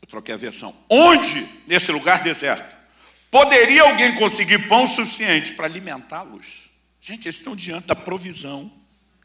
Eu 0.01 0.07
troquei 0.07 0.35
a 0.35 0.37
versão. 0.37 0.75
Onde, 0.89 1.47
nesse 1.65 1.91
lugar 1.91 2.21
deserto, 2.21 2.75
poderia 3.29 3.83
alguém 3.83 4.15
conseguir 4.15 4.67
pão 4.67 4.85
suficiente 4.85 5.53
para 5.53 5.65
alimentá-los? 5.65 6.69
Gente, 6.99 7.27
eles 7.27 7.37
estão 7.37 7.55
diante 7.55 7.87
da 7.87 7.95
provisão 7.95 8.71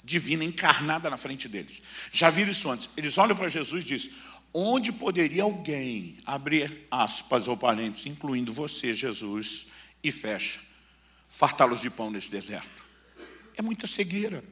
divina 0.07 0.45
encarnada 0.45 1.11
na 1.11 1.19
frente 1.19 1.49
deles. 1.49 1.83
Já 2.11 2.31
viram 2.31 2.53
isso 2.53 2.71
antes? 2.71 2.89
Eles 2.97 3.19
olham 3.19 3.37
para 3.37 3.49
Jesus 3.49 3.85
e 3.85 3.89
dizem: 3.89 4.13
Onde 4.55 4.93
poderia 4.93 5.43
alguém 5.43 6.17
abrir 6.25 6.87
aspas 6.91 7.49
ou 7.49 7.57
parênteses, 7.57 8.07
incluindo 8.07 8.53
você, 8.53 8.95
Jesus, 8.95 9.67
e 10.03 10.11
fecha? 10.11 10.61
fartá-los 11.37 11.83
de 11.83 11.91
pão 11.91 12.11
nesse 12.11 12.31
deserto. 12.31 12.83
É 13.57 13.61
muita 13.61 13.87
cegueira. 13.87 14.43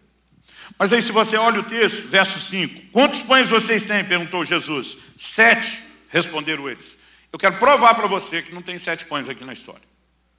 Mas 0.78 0.92
aí, 0.92 1.00
se 1.00 1.12
você 1.12 1.36
olha 1.36 1.60
o 1.60 1.64
texto, 1.64 2.06
verso 2.08 2.38
5: 2.38 2.90
Quantos 2.92 3.22
pães 3.22 3.48
vocês 3.48 3.84
têm? 3.84 4.04
perguntou 4.04 4.44
Jesus. 4.44 4.98
Sete, 5.16 5.82
responderam 6.10 6.68
eles. 6.68 6.98
Eu 7.32 7.38
quero 7.38 7.58
provar 7.58 7.94
para 7.94 8.06
você 8.06 8.42
que 8.42 8.52
não 8.52 8.62
tem 8.62 8.78
sete 8.78 9.06
pães 9.06 9.28
aqui 9.28 9.44
na 9.44 9.52
história. 9.52 9.82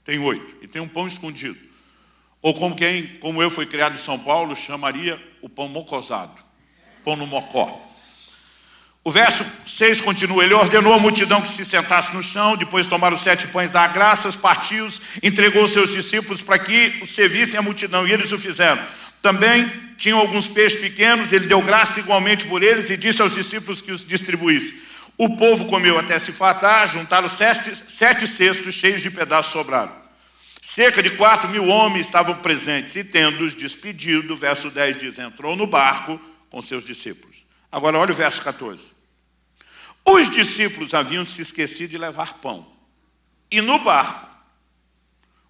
Tem 0.03 0.19
oito. 0.19 0.63
E 0.63 0.67
tem 0.67 0.81
um 0.81 0.87
pão 0.87 1.07
escondido. 1.07 1.59
Ou 2.45 2.53
como 2.53 2.75
quem, 2.75 3.07
como 3.19 3.41
eu 3.41 3.49
fui 3.49 3.65
criado 3.65 3.95
em 3.95 3.97
São 3.97 4.19
Paulo, 4.19 4.55
chamaria 4.55 5.19
o 5.41 5.49
pão 5.49 5.67
mocosado. 5.67 6.35
Pão 7.03 7.15
no 7.15 7.25
mocó. 7.25 7.81
O 9.03 9.09
verso 9.09 9.43
6 9.65 9.99
continua: 10.01 10.43
Ele 10.43 10.53
ordenou 10.53 10.93
à 10.93 10.99
multidão 10.99 11.41
que 11.41 11.47
se 11.47 11.65
sentasse 11.65 12.13
no 12.13 12.21
chão, 12.21 12.55
depois 12.55 12.85
de 12.85 12.91
tomar 12.91 13.11
os 13.11 13.21
sete 13.21 13.47
pães, 13.47 13.71
dar 13.71 13.91
graças, 13.91 14.35
partiu-os, 14.35 15.01
entregou 15.23 15.63
os 15.63 15.71
seus 15.71 15.89
discípulos 15.89 16.43
para 16.43 16.59
que 16.59 16.99
o 17.01 17.07
servissem 17.07 17.59
a 17.59 17.63
multidão, 17.63 18.07
e 18.07 18.11
eles 18.11 18.31
o 18.31 18.37
fizeram. 18.37 18.85
Também 19.23 19.67
tinham 19.97 20.19
alguns 20.19 20.47
peixes 20.47 20.79
pequenos, 20.79 21.33
ele 21.33 21.47
deu 21.47 21.63
graça 21.63 21.99
igualmente 21.99 22.45
por 22.45 22.61
eles 22.61 22.91
e 22.91 22.95
disse 22.95 23.23
aos 23.23 23.33
discípulos 23.33 23.81
que 23.81 23.91
os 23.91 24.05
distribuísse. 24.05 24.83
O 25.17 25.35
povo 25.35 25.65
comeu 25.65 25.97
até 25.97 26.19
se 26.19 26.31
fartar, 26.31 26.87
juntaram 26.87 27.27
sete, 27.27 27.75
sete 27.87 28.27
cestos 28.27 28.75
cheios 28.75 29.01
de 29.01 29.09
pedaços 29.09 29.51
sobrados. 29.51 30.04
Cerca 30.65 31.03
de 31.03 31.11
quatro 31.11 31.47
mil 31.47 31.67
homens 31.67 32.07
estavam 32.07 32.41
presentes 32.41 32.95
e, 32.95 33.03
tendo-os 33.03 33.53
despedido, 33.53 34.35
verso 34.35 34.71
10 34.71 34.97
diz: 34.97 35.19
entrou 35.19 35.55
no 35.55 35.67
barco 35.67 36.19
com 36.49 36.59
seus 36.59 36.83
discípulos. 36.83 37.45
Agora, 37.71 37.99
olha 37.99 38.11
o 38.11 38.15
verso 38.15 38.41
14. 38.41 38.91
Os 40.03 40.27
discípulos 40.27 40.95
haviam 40.95 41.23
se 41.23 41.39
esquecido 41.43 41.91
de 41.91 41.99
levar 41.99 42.39
pão. 42.39 42.65
E 43.51 43.61
no 43.61 43.77
barco, 43.77 44.27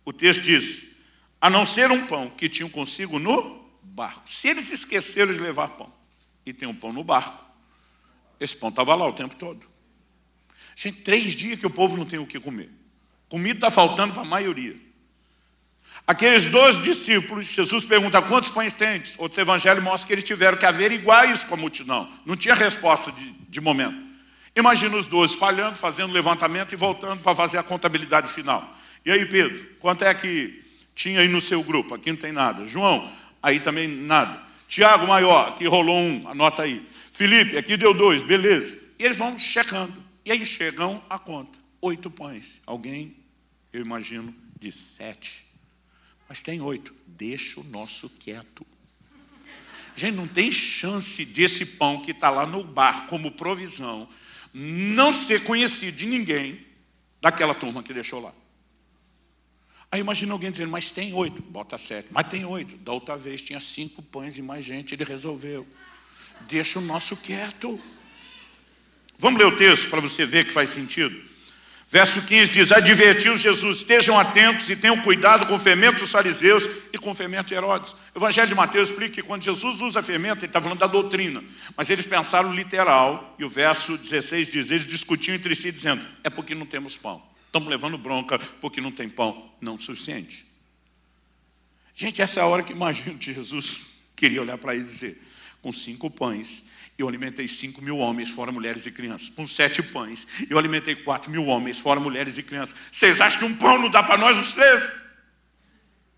o 0.03 0.11
texto 0.11 0.41
diz: 0.41 0.85
a 1.39 1.49
não 1.49 1.65
ser 1.65 1.91
um 1.91 2.05
pão 2.07 2.29
que 2.29 2.49
tinham 2.49 2.69
consigo 2.69 3.17
no 3.17 3.69
barco. 3.81 4.29
Se 4.29 4.49
eles 4.49 4.69
esqueceram 4.69 5.31
de 5.31 5.39
levar 5.39 5.69
pão 5.69 5.93
e 6.45 6.51
tem 6.51 6.67
um 6.67 6.75
pão 6.75 6.91
no 6.91 7.05
barco, 7.05 7.41
esse 8.37 8.57
pão 8.57 8.67
estava 8.67 8.93
lá 8.95 9.07
o 9.07 9.13
tempo 9.13 9.35
todo. 9.35 9.65
Gente, 10.75 11.03
três 11.03 11.31
dias 11.31 11.57
que 11.57 11.65
o 11.65 11.69
povo 11.69 11.95
não 11.95 12.05
tem 12.05 12.19
o 12.19 12.27
que 12.27 12.37
comer. 12.37 12.69
Comida 13.29 13.59
está 13.59 13.71
faltando 13.71 14.11
para 14.11 14.23
a 14.23 14.25
maioria. 14.25 14.83
Aqueles 16.07 16.45
dois 16.45 16.81
discípulos, 16.83 17.47
Jesus 17.47 17.83
pergunta 17.83 18.21
quantos 18.21 18.51
pães 18.51 18.75
tem? 18.75 19.01
Outros 19.17 19.39
evangelhos 19.39 19.83
mostram 19.83 20.07
que 20.07 20.13
eles 20.13 20.23
tiveram 20.23 20.57
que 20.57 20.65
averiguar 20.65 21.29
isso 21.31 21.47
com 21.47 21.55
a 21.55 21.57
multidão. 21.57 22.07
Não 22.25 22.35
tinha 22.35 22.53
resposta 22.53 23.11
de, 23.11 23.31
de 23.31 23.59
momento. 23.59 23.97
Imagina 24.55 24.95
os 24.95 25.07
dois 25.07 25.33
falhando, 25.33 25.75
fazendo 25.75 26.13
levantamento 26.13 26.73
e 26.73 26.75
voltando 26.75 27.21
para 27.21 27.35
fazer 27.35 27.57
a 27.57 27.63
contabilidade 27.63 28.31
final. 28.31 28.73
E 29.03 29.11
aí, 29.11 29.25
Pedro, 29.25 29.65
quanto 29.79 30.05
é 30.05 30.13
que 30.13 30.63
tinha 30.93 31.19
aí 31.19 31.27
no 31.27 31.41
seu 31.41 31.61
grupo? 31.63 31.93
Aqui 31.93 32.11
não 32.11 32.17
tem 32.17 32.31
nada. 32.31 32.65
João, 32.65 33.11
aí 33.41 33.59
também 33.59 33.87
nada. 33.87 34.41
Tiago 34.67 35.07
maior, 35.07 35.49
aqui 35.49 35.67
rolou 35.67 35.97
um, 35.97 36.27
anota 36.27 36.63
aí. 36.63 36.87
Felipe, 37.11 37.57
aqui 37.57 37.77
deu 37.77 37.93
dois, 37.93 38.23
beleza. 38.23 38.79
E 38.97 39.05
eles 39.05 39.17
vão 39.17 39.37
checando. 39.37 39.93
E 40.23 40.31
aí 40.31 40.45
chegam 40.45 41.03
a 41.09 41.19
conta. 41.19 41.57
Oito 41.81 42.09
pães. 42.09 42.61
Alguém, 42.65 43.15
eu 43.71 43.81
imagino, 43.81 44.33
de 44.59 44.71
sete. 44.71 45.44
Mas 46.27 46.41
tem 46.41 46.61
oito. 46.61 46.93
Deixa 47.07 47.59
o 47.59 47.63
nosso 47.63 48.09
quieto. 48.09 48.65
Gente, 49.95 50.15
não 50.15 50.27
tem 50.27 50.51
chance 50.51 51.23
desse 51.23 51.65
pão 51.65 52.01
que 52.01 52.11
está 52.11 52.29
lá 52.29 52.45
no 52.45 52.63
bar 52.63 53.07
como 53.07 53.31
provisão 53.31 54.09
não 54.57 55.11
ser 55.11 55.43
conhecido 55.43 55.97
de 55.97 56.05
ninguém 56.05 56.65
daquela 57.21 57.53
turma 57.53 57.83
que 57.83 57.93
deixou 57.93 58.21
lá. 58.21 58.33
Aí 59.91 59.99
imagina 59.99 60.31
alguém 60.31 60.49
dizendo, 60.49 60.71
mas 60.71 60.91
tem 60.91 61.13
oito, 61.13 61.41
bota 61.41 61.77
sete, 61.77 62.07
mas 62.09 62.27
tem 62.27 62.45
oito. 62.45 62.77
Da 62.77 62.93
outra 62.93 63.17
vez 63.17 63.41
tinha 63.41 63.59
cinco 63.59 64.01
pães 64.01 64.37
e 64.37 64.41
mais 64.41 64.63
gente, 64.63 64.95
ele 64.95 65.03
resolveu. 65.03 65.67
Deixa 66.47 66.79
o 66.79 66.81
nosso 66.81 67.17
quieto. 67.17 67.79
Vamos 69.17 69.39
ler 69.39 69.47
o 69.47 69.57
texto 69.57 69.89
para 69.89 69.99
você 69.99 70.25
ver 70.25 70.45
que 70.45 70.53
faz 70.53 70.69
sentido. 70.69 71.21
Verso 71.87 72.21
15 72.21 72.51
diz: 72.51 72.71
Advertiu 72.71 73.37
Jesus, 73.37 73.79
estejam 73.79 74.19
atentos 74.19 74.69
e 74.69 74.75
tenham 74.75 74.99
cuidado 75.01 75.45
com 75.45 75.55
o 75.55 75.59
fermento 75.59 75.99
dos 75.99 76.11
fariseus 76.11 76.67
e 76.91 76.97
com 76.97 77.11
o 77.11 77.15
fermento 77.15 77.49
de 77.49 77.53
Herodes. 77.53 77.93
O 78.13 78.17
Evangelho 78.17 78.47
de 78.47 78.55
Mateus 78.55 78.89
explica 78.89 79.15
que 79.15 79.21
quando 79.21 79.43
Jesus 79.43 79.81
usa 79.81 80.01
fermento, 80.01 80.39
ele 80.39 80.47
está 80.47 80.59
falando 80.59 80.79
da 80.79 80.87
doutrina, 80.87 81.43
mas 81.77 81.89
eles 81.89 82.05
pensaram 82.05 82.53
literal, 82.53 83.35
e 83.37 83.45
o 83.45 83.49
verso 83.49 83.97
16 83.97 84.47
diz: 84.47 84.71
Eles 84.71 84.87
discutiam 84.87 85.35
entre 85.35 85.53
si, 85.53 85.71
dizendo: 85.71 86.03
É 86.23 86.29
porque 86.29 86.55
não 86.55 86.65
temos 86.65 86.97
pão. 86.97 87.21
Estamos 87.45 87.69
levando 87.69 87.97
bronca 87.97 88.37
porque 88.59 88.81
não 88.81 88.91
tem 88.91 89.07
pão, 89.07 89.49
não 89.61 89.79
suficiente. 89.79 90.45
Gente, 91.93 92.21
essa 92.21 92.41
é 92.41 92.43
a 92.43 92.47
hora 92.47 92.63
que 92.63 92.73
imagino 92.73 93.17
que 93.17 93.33
Jesus 93.33 93.85
queria 94.13 94.41
olhar 94.41 94.57
para 94.57 94.73
ele 94.73 94.83
e 94.83 94.85
dizer: 94.85 95.21
com 95.61 95.71
cinco 95.71 96.09
pães, 96.09 96.65
eu 96.97 97.07
alimentei 97.07 97.47
cinco 97.47 97.81
mil 97.81 97.97
homens, 97.97 98.29
fora 98.29 98.51
mulheres 98.51 98.85
e 98.85 98.91
crianças. 98.91 99.29
Com 99.29 99.45
sete 99.45 99.83
pães, 99.83 100.27
eu 100.49 100.57
alimentei 100.57 100.95
quatro 100.95 101.29
mil 101.29 101.45
homens, 101.45 101.79
fora 101.79 101.99
mulheres 101.99 102.37
e 102.37 102.43
crianças. 102.43 102.75
Vocês 102.91 103.19
acham 103.19 103.39
que 103.39 103.45
um 103.45 103.55
pão 103.55 103.77
não 103.77 103.89
dá 103.89 104.01
para 104.01 104.17
nós 104.17 104.37
os 104.37 104.53
três? 104.53 104.89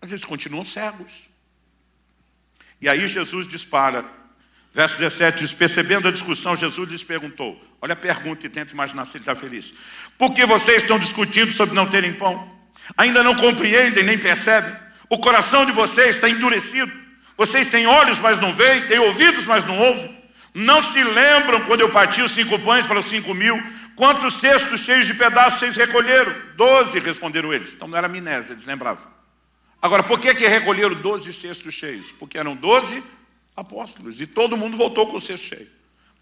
Mas 0.00 0.10
eles 0.10 0.24
continuam 0.24 0.64
cegos. 0.64 1.28
E 2.80 2.88
aí 2.88 3.06
Jesus 3.08 3.48
dispara 3.48 4.18
Verso 4.72 4.98
17 4.98 5.38
diz: 5.38 5.52
Percebendo 5.52 6.08
a 6.08 6.12
discussão, 6.12 6.56
Jesus 6.56 6.88
lhes 6.88 7.02
perguntou: 7.02 7.60
Olha 7.80 7.94
a 7.94 7.96
pergunta 7.96 8.46
e 8.46 8.48
tenta 8.48 8.72
imaginar 8.72 9.04
se 9.04 9.16
ele 9.16 9.22
está 9.22 9.34
feliz. 9.34 9.72
Por 10.16 10.32
que 10.32 10.44
vocês 10.44 10.82
estão 10.82 10.98
discutindo 10.98 11.50
sobre 11.50 11.74
não 11.74 11.88
terem 11.88 12.12
pão? 12.12 12.56
Ainda 12.96 13.22
não 13.22 13.34
compreendem 13.34 14.04
nem 14.04 14.18
percebem? 14.18 14.72
O 15.08 15.18
coração 15.18 15.64
de 15.64 15.72
vocês 15.72 16.16
está 16.16 16.28
endurecido. 16.28 16.92
Vocês 17.36 17.68
têm 17.68 17.86
olhos, 17.86 18.18
mas 18.18 18.38
não 18.38 18.52
veem, 18.52 18.86
têm 18.86 18.98
ouvidos, 18.98 19.46
mas 19.46 19.64
não 19.64 19.78
ouvem. 19.78 20.17
Não 20.58 20.82
se 20.82 21.02
lembram 21.04 21.64
quando 21.64 21.82
eu 21.82 21.88
parti 21.88 22.20
os 22.20 22.32
cinco 22.32 22.58
pães 22.58 22.84
para 22.84 22.98
os 22.98 23.06
cinco 23.06 23.32
mil? 23.32 23.56
Quantos 23.94 24.40
cestos 24.40 24.80
cheios 24.80 25.06
de 25.06 25.14
pedaços 25.14 25.60
vocês 25.60 25.76
recolheram? 25.76 26.34
Doze, 26.56 26.98
responderam 26.98 27.54
eles. 27.54 27.74
Então 27.74 27.86
não 27.86 27.96
era 27.96 28.08
amnésia, 28.08 28.54
eles 28.54 28.64
lembravam. 28.64 29.06
Agora, 29.80 30.02
por 30.02 30.18
que, 30.18 30.34
que 30.34 30.48
recolheram 30.48 31.00
doze 31.00 31.32
cestos 31.32 31.72
cheios? 31.74 32.10
Porque 32.10 32.36
eram 32.36 32.56
doze 32.56 33.00
apóstolos. 33.54 34.20
E 34.20 34.26
todo 34.26 34.56
mundo 34.56 34.76
voltou 34.76 35.06
com 35.06 35.16
o 35.16 35.20
cesto 35.20 35.46
cheio. 35.46 35.68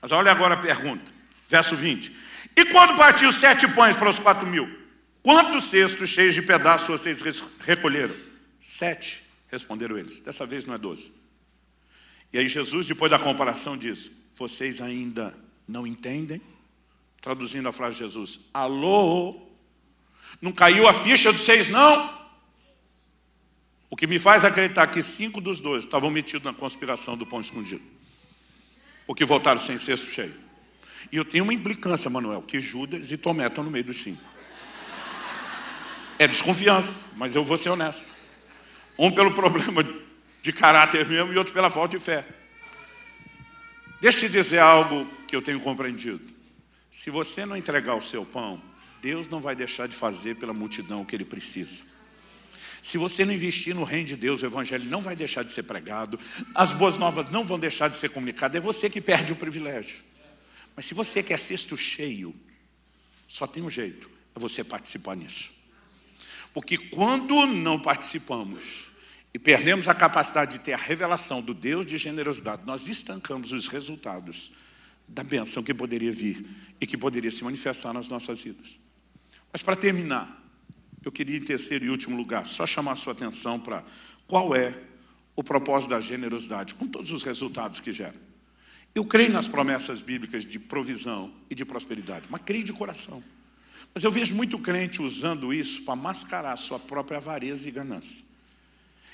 Mas 0.03 0.13
olha 0.13 0.31
agora 0.31 0.53
a 0.53 0.59
pergunta, 0.59 1.11
verso 1.49 1.75
20. 1.75 2.15
E 2.55 2.67
quando 2.67 2.95
partiu 2.95 3.33
sete 3.33 3.67
pães 3.69 3.97
para 3.97 4.11
os 4.11 4.19
quatro 4.19 4.47
mil, 4.47 4.69
quantos 5.23 5.65
cestos 5.65 6.11
cheios 6.11 6.35
de 6.35 6.43
pedaços 6.43 6.89
vocês 6.89 7.23
recolheram? 7.61 8.15
Sete, 8.61 9.23
responderam 9.49 9.97
eles. 9.97 10.21
Dessa 10.21 10.45
vez 10.45 10.67
não 10.67 10.75
é 10.75 10.79
doze. 10.79 11.11
E 12.35 12.39
aí 12.39 12.47
Jesus, 12.49 12.87
depois 12.87 13.11
da 13.11 13.19
comparação, 13.19 13.79
diz: 13.79 14.11
Vocês 14.37 14.81
ainda 14.81 15.35
não 15.67 15.87
entendem? 15.87 16.41
Traduzindo 17.21 17.69
a 17.69 17.73
frase 17.73 17.97
de 17.97 18.05
Jesus: 18.05 18.41
Alô? 18.53 19.41
Não 20.41 20.53
caiu 20.53 20.87
a 20.89 20.93
ficha 20.93 21.33
dos 21.33 21.43
seis, 21.43 21.69
não? 21.69 22.27
O 23.89 23.97
que 23.97 24.07
me 24.07 24.19
faz 24.19 24.45
acreditar 24.45 24.89
que 24.89 25.03
cinco 25.03 25.41
dos 25.41 25.61
dois 25.61 25.85
estavam 25.85 26.11
metidos 26.11 26.43
na 26.43 26.53
conspiração 26.53 27.17
do 27.17 27.25
pão 27.25 27.41
escondido. 27.41 27.83
Porque 29.07 29.25
voltaram 29.25 29.61
sem 29.61 29.79
cesto 29.79 30.07
cheio. 30.07 30.35
E 31.11 31.17
eu 31.17 31.25
tenho 31.25 31.45
uma 31.45 31.55
implicância, 31.55 32.11
Manuel, 32.11 32.43
que 32.43 32.61
Judas 32.61 33.11
e 33.13 33.17
Tomé 33.17 33.47
estão 33.47 33.63
no 33.63 33.71
meio 33.71 33.85
dos 33.85 33.99
cinco. 34.03 34.23
É 36.19 36.27
desconfiança, 36.27 36.97
mas 37.17 37.35
eu 37.37 37.45
vou 37.45 37.57
ser 37.57 37.71
honesto. 37.71 38.05
Um 38.99 39.11
pelo 39.11 39.33
problema 39.33 39.85
de 40.43 40.53
caráter 40.53 41.07
mesmo 41.07 41.33
e 41.33 41.39
outro 41.39 41.53
pela 41.53 41.71
falta 41.71 41.97
de 41.97 42.05
fé. 42.05 42.25
Deixa 44.01 44.19
eu 44.19 44.29
te 44.29 44.33
dizer 44.33 44.59
algo 44.59 45.07
que 45.27 45.35
eu 45.35 45.41
tenho 45.41 45.59
compreendido. 45.61 46.21
Se 46.91 47.11
você 47.11 47.47
não 47.47 47.57
entregar 47.57 47.95
o 47.95 48.03
seu 48.03 48.25
pão, 48.25 48.63
Deus 49.01 49.29
não 49.29 49.41
vai 49.41 49.57
deixar 49.57 49.89
de 49.89 49.97
fazer 49.97 50.37
pela 50.37 50.53
multidão 50.53 51.03
o 51.03 51.07
que 51.07 51.17
ele 51.17 51.25
precisa. 51.25 51.85
Se 52.83 52.99
você 52.99 53.25
não 53.25 53.33
investir 53.33 53.75
no 53.75 53.85
reino 53.85 54.07
de 54.07 54.17
Deus, 54.17 54.43
o 54.43 54.47
evangelho 54.47 54.85
não 54.85 55.01
vai 55.01 55.17
deixar 55.17 55.43
de 55.43 55.53
ser 55.53 55.65
pregado, 55.65 56.21
as 56.55 56.73
boas 56.73 56.97
novas 56.97 57.31
não 57.31 57.45
vão 57.45 57.59
deixar 57.59 57.89
de 57.89 57.97
ser 57.97 58.11
comunicadas, 58.11 58.57
é 58.57 58.61
você 58.61 58.89
que 58.89 59.01
perde 59.01 59.33
o 59.33 59.37
privilégio. 59.37 60.05
Mas 60.77 60.87
se 60.87 60.95
você 60.95 61.23
quer 61.23 61.39
cesto 61.39 61.77
cheio, 61.77 62.35
só 63.27 63.47
tem 63.47 63.63
um 63.63 63.71
jeito, 63.71 64.09
é 64.35 64.39
você 64.39 64.63
participar 64.63 65.17
nisso. 65.17 65.51
Porque 66.55 66.79
quando 66.79 67.47
não 67.47 67.79
participamos 67.79 68.85
e 69.33 69.39
perdemos 69.39 69.89
a 69.89 69.95
capacidade 69.95 70.53
de 70.53 70.65
ter 70.65 70.73
a 70.73 70.79
revelação 70.79 71.43
do 71.43 71.53
Deus 71.53 71.87
de 71.87 71.99
generosidade, 71.99 72.63
nós 72.65 72.89
estancamos 72.89 73.53
os 73.53 73.69
resultados 73.69 74.53
da 75.07 75.23
benção 75.23 75.63
que 75.63 75.75
poderia 75.75 76.11
vir 76.11 76.45
e 76.81 76.87
que 76.87 76.97
poderia 76.97 77.31
se 77.31 77.45
manifestar 77.45 77.93
nas 77.93 78.09
nossas 78.09 78.43
vidas. 78.43 78.79
Mas 79.53 79.63
para 79.63 79.77
terminar, 79.77 80.43
eu 81.05 81.13
queria, 81.13 81.37
em 81.37 81.43
terceiro 81.43 81.85
e 81.85 81.91
último 81.91 82.17
lugar, 82.17 82.47
só 82.47 82.67
chamar 82.67 82.93
a 82.93 82.97
sua 82.97 83.13
atenção 83.13 83.61
para 83.61 83.85
qual 84.27 84.57
é 84.57 84.75
o 85.37 85.45
propósito 85.45 85.91
da 85.91 86.01
generosidade, 86.01 86.75
com 86.75 86.89
todos 86.89 87.11
os 87.13 87.23
resultados 87.23 87.79
que 87.79 87.93
gera. 87.93 88.15
Eu 88.95 89.05
creio 89.05 89.31
nas 89.31 89.47
promessas 89.47 90.01
bíblicas 90.01 90.45
de 90.45 90.59
provisão 90.59 91.33
e 91.49 91.55
de 91.55 91.65
prosperidade, 91.65 92.27
mas 92.31 92.41
creio 92.45 92.65
de 92.65 92.73
coração. 92.73 93.23
Mas 93.95 94.03
eu 94.03 94.11
vejo 94.11 94.35
muito 94.35 94.59
crente 94.59 95.01
usando 95.01 95.55
isso 95.55 95.85
para 95.85 95.95
mascarar 95.95 96.57
sua 96.57 96.79
própria 96.79 97.19
avareza 97.19 97.69
e 97.69 97.71
ganância. 97.71 98.26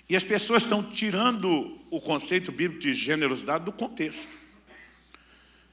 E 0.09 0.17
as 0.17 0.25
pessoas 0.25 0.63
estão 0.63 0.83
tirando 0.83 1.79
o 1.91 2.01
conceito 2.01 2.53
bíblico 2.53 2.83
de 2.83 2.93
generosidade 2.93 3.65
do 3.65 3.73
contexto. 3.73 4.29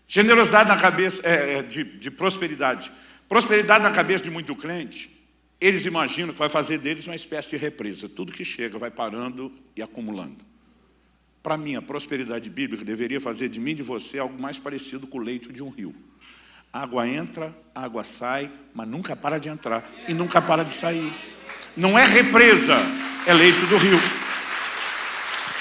Generosidade 0.08 0.70
na 0.70 0.78
cabeça 0.78 1.22
é, 1.24 1.58
é 1.58 1.64
de, 1.64 1.84
de 1.84 2.10
prosperidade. 2.10 2.92
Prosperidade 3.28 3.84
na 3.84 3.92
cabeça 3.92 4.24
de 4.24 4.30
muito 4.30 4.56
crente 4.56 5.20
eles 5.60 5.86
imaginam 5.86 6.32
que 6.32 6.40
vai 6.40 6.50
fazer 6.50 6.78
deles 6.78 7.06
uma 7.06 7.16
espécie 7.16 7.50
de 7.50 7.58
represa. 7.58 8.08
Tudo 8.08 8.32
que 8.32 8.46
chega 8.46 8.78
vai 8.78 8.90
parando 8.90 9.52
e 9.76 9.82
acumulando. 9.82 10.38
Para 11.44 11.58
mim, 11.58 11.76
a 11.76 11.82
prosperidade 11.82 12.50
bíblica 12.50 12.84
deveria 12.84 13.20
fazer 13.20 13.50
de 13.50 13.60
mim 13.60 13.72
e 13.72 13.76
de 13.76 13.84
você 13.84 14.20
algo 14.20 14.42
mais 14.42 14.58
parecido 14.58 15.06
com 15.08 15.18
o 15.18 15.22
leito 15.22 15.52
de 15.52 15.62
um 15.62 15.70
rio. 15.70 15.94
A 16.72 16.84
água 16.84 17.08
entra, 17.08 17.54
a 17.74 17.84
água 17.84 18.04
sai, 18.04 18.50
mas 18.74 18.88
nunca 18.88 19.16
para 19.16 19.38
de 19.38 19.50
entrar 19.50 19.90
e 20.08 20.14
nunca 20.14 20.42
para 20.42 20.64
de 20.64 20.72
sair. 20.72 21.12
Não 21.76 21.98
é 21.98 22.06
represa, 22.06 22.76
é 23.26 23.34
leito 23.34 23.66
do 23.68 23.78
rio. 23.78 24.00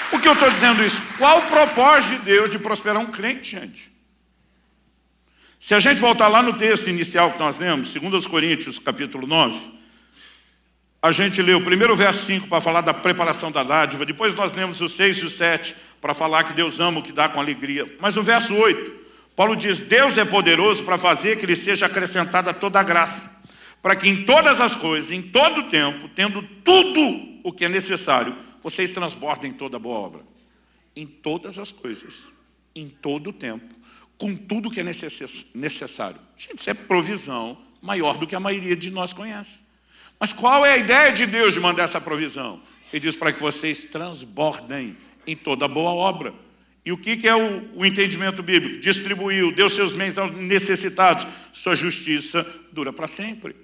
Por 0.09 0.21
que 0.21 0.27
eu 0.27 0.33
estou 0.33 0.49
dizendo 0.49 0.83
isso? 0.83 1.01
Qual 1.17 1.39
o 1.39 1.47
propósito 1.47 2.17
de 2.17 2.25
Deus 2.25 2.49
de 2.49 2.57
prosperar 2.57 3.01
um 3.01 3.07
crente, 3.07 3.51
gente? 3.51 3.91
Se 5.59 5.75
a 5.75 5.79
gente 5.79 5.99
voltar 5.99 6.27
lá 6.27 6.41
no 6.41 6.53
texto 6.53 6.89
inicial 6.89 7.31
que 7.31 7.39
nós 7.39 7.57
lemos, 7.57 7.93
2 7.93 8.27
Coríntios, 8.27 8.79
capítulo 8.79 9.27
9, 9.27 9.59
a 11.01 11.11
gente 11.11 11.41
leu 11.41 11.59
o 11.59 11.63
primeiro 11.63 11.95
verso 11.95 12.25
5 12.25 12.47
para 12.47 12.59
falar 12.59 12.81
da 12.81 12.93
preparação 12.93 13.51
da 13.51 13.63
dádiva, 13.63 14.05
depois 14.05 14.33
nós 14.35 14.51
lemos 14.53 14.81
o 14.81 14.89
6 14.89 15.17
e 15.17 15.25
o 15.25 15.29
7 15.29 15.75
para 16.01 16.13
falar 16.13 16.43
que 16.43 16.53
Deus 16.53 16.79
ama 16.79 16.99
o 16.99 17.03
que 17.03 17.11
dá 17.11 17.29
com 17.29 17.39
alegria. 17.39 17.85
Mas 17.99 18.15
no 18.15 18.23
verso 18.23 18.55
8, 18.55 18.99
Paulo 19.35 19.55
diz: 19.55 19.81
Deus 19.81 20.17
é 20.17 20.25
poderoso 20.25 20.83
para 20.83 20.97
fazer 20.97 21.37
que 21.37 21.45
lhe 21.45 21.55
seja 21.55 21.85
acrescentada 21.85 22.53
toda 22.53 22.79
a 22.79 22.83
graça, 22.83 23.29
para 23.81 23.95
que 23.95 24.09
em 24.09 24.25
todas 24.25 24.59
as 24.59 24.75
coisas, 24.75 25.11
em 25.11 25.21
todo 25.21 25.61
o 25.61 25.69
tempo, 25.69 26.09
tendo 26.09 26.41
tudo 26.41 27.38
o 27.49 27.53
que 27.53 27.65
é 27.65 27.69
necessário, 27.69 28.35
vocês 28.61 28.93
transbordem 28.93 29.51
toda 29.51 29.79
boa 29.79 29.99
obra. 29.99 30.21
Em 30.95 31.05
todas 31.05 31.59
as 31.59 31.71
coisas, 31.71 32.31
em 32.75 32.89
todo 32.89 33.29
o 33.29 33.33
tempo, 33.33 33.73
com 34.17 34.35
tudo 34.35 34.69
que 34.69 34.79
é 34.79 34.83
necessário. 34.83 36.19
Gente, 36.37 36.59
isso 36.59 36.69
é 36.69 36.73
provisão 36.73 37.57
maior 37.81 38.17
do 38.17 38.27
que 38.27 38.35
a 38.35 38.39
maioria 38.39 38.75
de 38.75 38.91
nós 38.91 39.13
conhece. 39.13 39.59
Mas 40.19 40.33
qual 40.33 40.65
é 40.65 40.73
a 40.73 40.77
ideia 40.77 41.11
de 41.11 41.25
Deus 41.25 41.53
de 41.53 41.59
mandar 41.59 41.83
essa 41.83 42.01
provisão? 42.01 42.61
Ele 42.91 42.99
diz 42.99 43.15
para 43.15 43.31
que 43.31 43.41
vocês 43.41 43.85
transbordem 43.85 44.97
em 45.25 45.35
toda 45.35 45.67
boa 45.67 45.91
obra. 45.91 46.33
E 46.85 46.91
o 46.91 46.97
que 46.97 47.27
é 47.27 47.35
o, 47.35 47.85
entendimento 47.85 48.41
bíblico? 48.43 48.79
Distribuiu, 48.79 49.51
deu 49.53 49.69
seus 49.69 49.93
bens 49.93 50.17
aos 50.17 50.33
necessitados. 50.35 51.25
Sua 51.53 51.75
justiça 51.75 52.45
dura 52.71 52.91
para 52.91 53.07
sempre. 53.07 53.55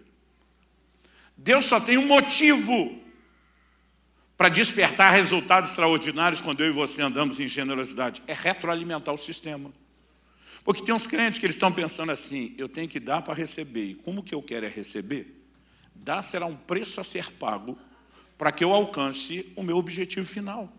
Deus 1.36 1.66
só 1.66 1.80
tem 1.80 1.98
um 1.98 2.08
motivo 2.08 3.05
para 4.38 4.50
despertar 4.50 5.14
resultados 5.14 5.70
extraordinários 5.70 6.42
quando 6.42 6.62
eu 6.62 6.68
e 6.68 6.74
você 6.74 7.02
andamos 7.02 7.40
em 7.40 7.48
generosidade. 7.48 8.22
É 8.28 8.34
retroalimentar 8.34 9.14
o 9.14 9.18
sistema. 9.18 9.72
Porque 10.64 10.82
tem 10.82 10.94
uns 10.94 11.08
crentes 11.08 11.40
que 11.40 11.46
eles 11.46 11.56
estão 11.56 11.72
pensando 11.72 12.12
assim, 12.12 12.54
eu 12.58 12.68
tenho 12.68 12.88
que 12.88 13.00
dar 13.00 13.22
para 13.22 13.34
receber. 13.34 13.86
E 13.86 13.96
como 13.96 14.24
que 14.24 14.34
eu 14.34 14.42
quero 14.42 14.66
é 14.66 14.70
receber? 14.70 15.44
Dar 15.94 16.22
será 16.22 16.46
um 16.46 16.56
preço 16.56 17.00
a 17.00 17.04
ser 17.04 17.32
pago 17.34 17.78
para 18.38 18.52
que 18.52 18.64
eu 18.64 18.74
alcance 18.74 19.52
o 19.56 19.64
meu 19.64 19.78
objetivo 19.78 20.26
final. 20.26 20.72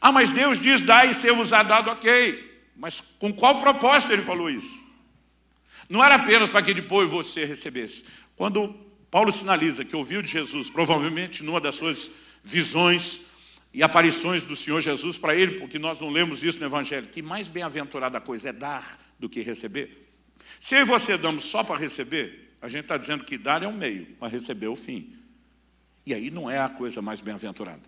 Ah, 0.00 0.12
mas 0.12 0.30
Deus 0.30 0.60
diz, 0.60 0.82
dá 0.82 1.04
e 1.04 1.14
ser-vos 1.14 1.50
dado, 1.50 1.90
ok. 1.90 2.62
Mas 2.76 3.00
com 3.18 3.32
qual 3.32 3.58
propósito 3.58 4.12
ele 4.12 4.22
falou 4.22 4.48
isso? 4.48 4.86
Não 5.88 6.04
era 6.04 6.16
apenas 6.16 6.50
para 6.50 6.62
que 6.62 6.74
depois 6.74 7.10
você 7.10 7.44
recebesse. 7.44 8.04
Quando 8.36 8.74
Paulo 9.10 9.32
sinaliza 9.32 9.84
que 9.84 9.96
ouviu 9.96 10.20
de 10.20 10.28
Jesus, 10.28 10.68
provavelmente 10.68 11.42
numa 11.42 11.60
das 11.60 11.76
suas 11.76 12.10
visões, 12.48 13.20
e 13.72 13.82
aparições 13.82 14.44
do 14.44 14.56
Senhor 14.56 14.80
Jesus 14.80 15.18
para 15.18 15.36
ele, 15.36 15.58
porque 15.58 15.78
nós 15.78 16.00
não 16.00 16.08
lemos 16.08 16.42
isso 16.42 16.58
no 16.58 16.64
Evangelho, 16.64 17.06
que 17.08 17.20
mais 17.20 17.48
bem-aventurada 17.48 18.20
coisa 18.20 18.48
é 18.48 18.52
dar 18.52 18.98
do 19.18 19.28
que 19.28 19.42
receber. 19.42 20.08
Se 20.58 20.74
eu 20.74 20.80
e 20.80 20.84
você 20.84 21.18
damos 21.18 21.44
só 21.44 21.62
para 21.62 21.78
receber, 21.78 22.54
a 22.62 22.68
gente 22.68 22.84
está 22.84 22.96
dizendo 22.96 23.24
que 23.24 23.36
dar 23.36 23.62
é 23.62 23.68
um 23.68 23.76
meio, 23.76 24.16
mas 24.18 24.32
receber 24.32 24.66
é 24.66 24.70
o 24.70 24.76
fim. 24.76 25.12
E 26.06 26.14
aí 26.14 26.30
não 26.30 26.50
é 26.50 26.58
a 26.58 26.68
coisa 26.68 27.02
mais 27.02 27.20
bem-aventurada. 27.20 27.82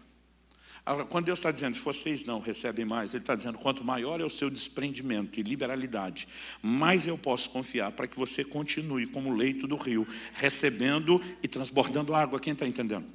Agora, 0.84 1.06
quando 1.06 1.26
Deus 1.26 1.38
está 1.38 1.50
dizendo, 1.50 1.78
vocês 1.78 2.24
não 2.24 2.40
recebem 2.40 2.84
mais, 2.84 3.14
Ele 3.14 3.22
está 3.22 3.34
dizendo, 3.34 3.58
quanto 3.58 3.82
maior 3.82 4.20
é 4.20 4.24
o 4.24 4.30
seu 4.30 4.50
desprendimento 4.50 5.40
e 5.40 5.42
liberalidade, 5.42 6.28
mais 6.62 7.06
eu 7.06 7.16
posso 7.16 7.50
confiar 7.50 7.92
para 7.92 8.06
que 8.06 8.18
você 8.18 8.44
continue 8.44 9.06
como 9.06 9.34
leito 9.34 9.66
do 9.66 9.76
rio, 9.76 10.06
recebendo 10.34 11.20
e 11.42 11.48
transbordando 11.48 12.14
água. 12.14 12.38
Quem 12.38 12.52
está 12.52 12.66
entendendo? 12.66 13.10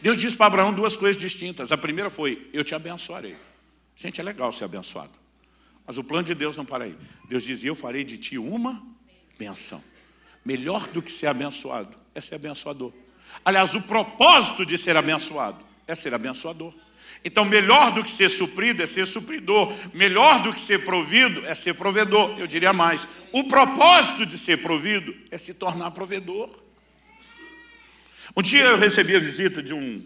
Deus 0.00 0.18
disse 0.18 0.36
para 0.36 0.46
Abraão 0.46 0.72
duas 0.72 0.96
coisas 0.96 1.20
distintas. 1.20 1.72
A 1.72 1.76
primeira 1.76 2.10
foi: 2.10 2.48
Eu 2.52 2.64
te 2.64 2.74
abençoarei. 2.74 3.36
Gente, 3.96 4.20
é 4.20 4.24
legal 4.24 4.52
ser 4.52 4.64
abençoado. 4.64 5.12
Mas 5.86 5.98
o 5.98 6.04
plano 6.04 6.24
de 6.24 6.34
Deus 6.34 6.56
não 6.56 6.64
para 6.64 6.84
aí. 6.84 6.96
Deus 7.28 7.42
dizia: 7.42 7.70
Eu 7.70 7.74
farei 7.74 8.04
de 8.04 8.18
ti 8.18 8.38
uma 8.38 8.82
benção. 9.38 9.82
Melhor 10.44 10.86
do 10.88 11.00
que 11.00 11.10
ser 11.10 11.26
abençoado 11.26 11.96
é 12.14 12.20
ser 12.20 12.36
abençoador. 12.36 12.92
Aliás, 13.44 13.74
o 13.74 13.82
propósito 13.82 14.64
de 14.64 14.76
ser 14.76 14.96
abençoado 14.96 15.58
é 15.86 15.94
ser 15.94 16.14
abençoador. 16.14 16.72
Então, 17.24 17.44
melhor 17.44 17.92
do 17.92 18.04
que 18.04 18.10
ser 18.10 18.28
suprido 18.28 18.82
é 18.82 18.86
ser 18.86 19.06
supridor. 19.06 19.72
Melhor 19.94 20.42
do 20.42 20.52
que 20.52 20.60
ser 20.60 20.84
provido 20.84 21.44
é 21.46 21.54
ser 21.54 21.74
provedor. 21.74 22.38
Eu 22.38 22.46
diria 22.46 22.72
mais: 22.72 23.08
o 23.32 23.44
propósito 23.44 24.26
de 24.26 24.36
ser 24.36 24.60
provido 24.62 25.14
é 25.30 25.38
se 25.38 25.54
tornar 25.54 25.90
provedor. 25.92 26.50
Um 28.36 28.42
dia 28.42 28.64
eu 28.64 28.76
recebi 28.76 29.14
a 29.14 29.20
visita 29.20 29.62
de 29.62 29.72
um, 29.72 30.04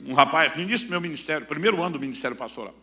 um 0.00 0.12
rapaz, 0.12 0.52
no 0.56 0.62
início 0.62 0.88
do 0.88 0.90
meu 0.90 1.00
ministério, 1.00 1.46
primeiro 1.46 1.80
ano 1.80 1.94
do 1.94 2.00
ministério 2.00 2.36
pastoral. 2.36 2.74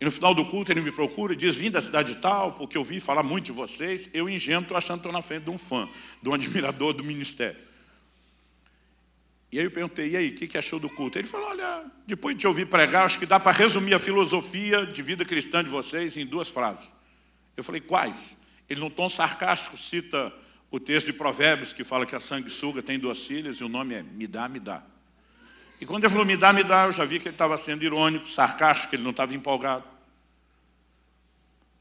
E 0.00 0.04
no 0.04 0.10
final 0.10 0.34
do 0.34 0.44
culto 0.44 0.72
ele 0.72 0.80
me 0.80 0.90
procura 0.90 1.32
e 1.32 1.36
diz: 1.36 1.54
Vim 1.54 1.70
da 1.70 1.80
cidade 1.80 2.16
tal, 2.16 2.52
porque 2.52 2.76
eu 2.76 2.84
vi 2.84 3.00
falar 3.00 3.22
muito 3.22 3.46
de 3.46 3.52
vocês. 3.52 4.10
Eu 4.12 4.28
ingênuo, 4.28 4.62
estou 4.62 4.76
achando 4.76 4.98
que 4.98 5.06
estou 5.06 5.12
na 5.12 5.22
frente 5.22 5.44
de 5.44 5.50
um 5.50 5.56
fã, 5.56 5.88
de 6.22 6.28
um 6.28 6.34
admirador 6.34 6.92
do 6.92 7.04
ministério. 7.04 7.60
E 9.50 9.58
aí 9.58 9.64
eu 9.64 9.70
perguntei: 9.70 10.10
E 10.10 10.16
aí, 10.16 10.28
o 10.30 10.34
que, 10.34 10.46
que 10.48 10.58
achou 10.58 10.78
do 10.78 10.90
culto? 10.90 11.18
Ele 11.18 11.28
falou: 11.28 11.48
Olha, 11.48 11.84
depois 12.06 12.36
de 12.36 12.46
ouvir 12.46 12.66
pregar, 12.66 13.06
acho 13.06 13.18
que 13.18 13.24
dá 13.24 13.38
para 13.40 13.52
resumir 13.52 13.94
a 13.94 13.98
filosofia 13.98 14.84
de 14.84 15.00
vida 15.00 15.24
cristã 15.24 15.62
de 15.64 15.70
vocês 15.70 16.16
em 16.16 16.26
duas 16.26 16.48
frases. 16.48 16.92
Eu 17.56 17.64
falei: 17.64 17.80
Quais? 17.80 18.36
Ele, 18.68 18.80
num 18.80 18.90
tom 18.90 19.08
sarcástico, 19.08 19.78
cita 19.78 20.32
o 20.76 20.80
texto 20.80 21.06
de 21.06 21.14
Provérbios 21.14 21.72
que 21.72 21.82
fala 21.82 22.04
que 22.04 22.14
a 22.14 22.20
sanguessuga 22.20 22.82
tem 22.82 22.98
duas 22.98 23.26
filhas 23.26 23.56
e 23.56 23.64
o 23.64 23.68
nome 23.68 23.94
é 23.94 24.02
Me 24.02 24.26
dá, 24.26 24.46
me 24.46 24.60
dá. 24.60 24.82
E 25.80 25.86
quando 25.86 26.04
ele 26.04 26.10
falou 26.10 26.26
me 26.26 26.36
dá, 26.36 26.52
me 26.52 26.62
dá, 26.62 26.84
eu 26.84 26.92
já 26.92 27.04
vi 27.04 27.18
que 27.18 27.28
ele 27.28 27.34
estava 27.34 27.56
sendo 27.56 27.82
irônico, 27.82 28.28
sarcástico, 28.28 28.94
ele 28.94 29.02
não 29.02 29.10
estava 29.10 29.34
empolgado. 29.34 29.84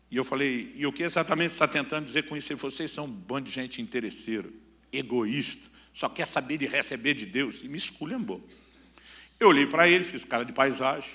E 0.09 0.15
eu 0.15 0.23
falei, 0.23 0.71
e 0.75 0.85
o 0.85 0.93
que 0.93 1.03
exatamente 1.03 1.51
está 1.51 1.67
tentando 1.67 2.05
dizer 2.05 2.23
com 2.23 2.37
isso? 2.37 2.51
Ele 2.51 2.59
falou, 2.59 2.71
vocês 2.71 2.89
são 2.89 3.05
um 3.05 3.09
bando 3.09 3.49
de 3.49 3.51
gente 3.51 3.81
interesseira, 3.81 4.47
egoísta, 4.93 5.69
só 5.93 6.07
quer 6.07 6.25
saber 6.25 6.57
de 6.57 6.65
receber 6.65 7.13
de 7.13 7.25
Deus. 7.25 7.63
E 7.63 7.67
me 7.67 7.77
esculhambou. 7.77 8.45
Eu 9.39 9.49
olhei 9.49 9.65
para 9.65 9.89
ele, 9.89 10.05
fiz 10.05 10.23
cara 10.23 10.45
de 10.45 10.53
paisagem, 10.53 11.09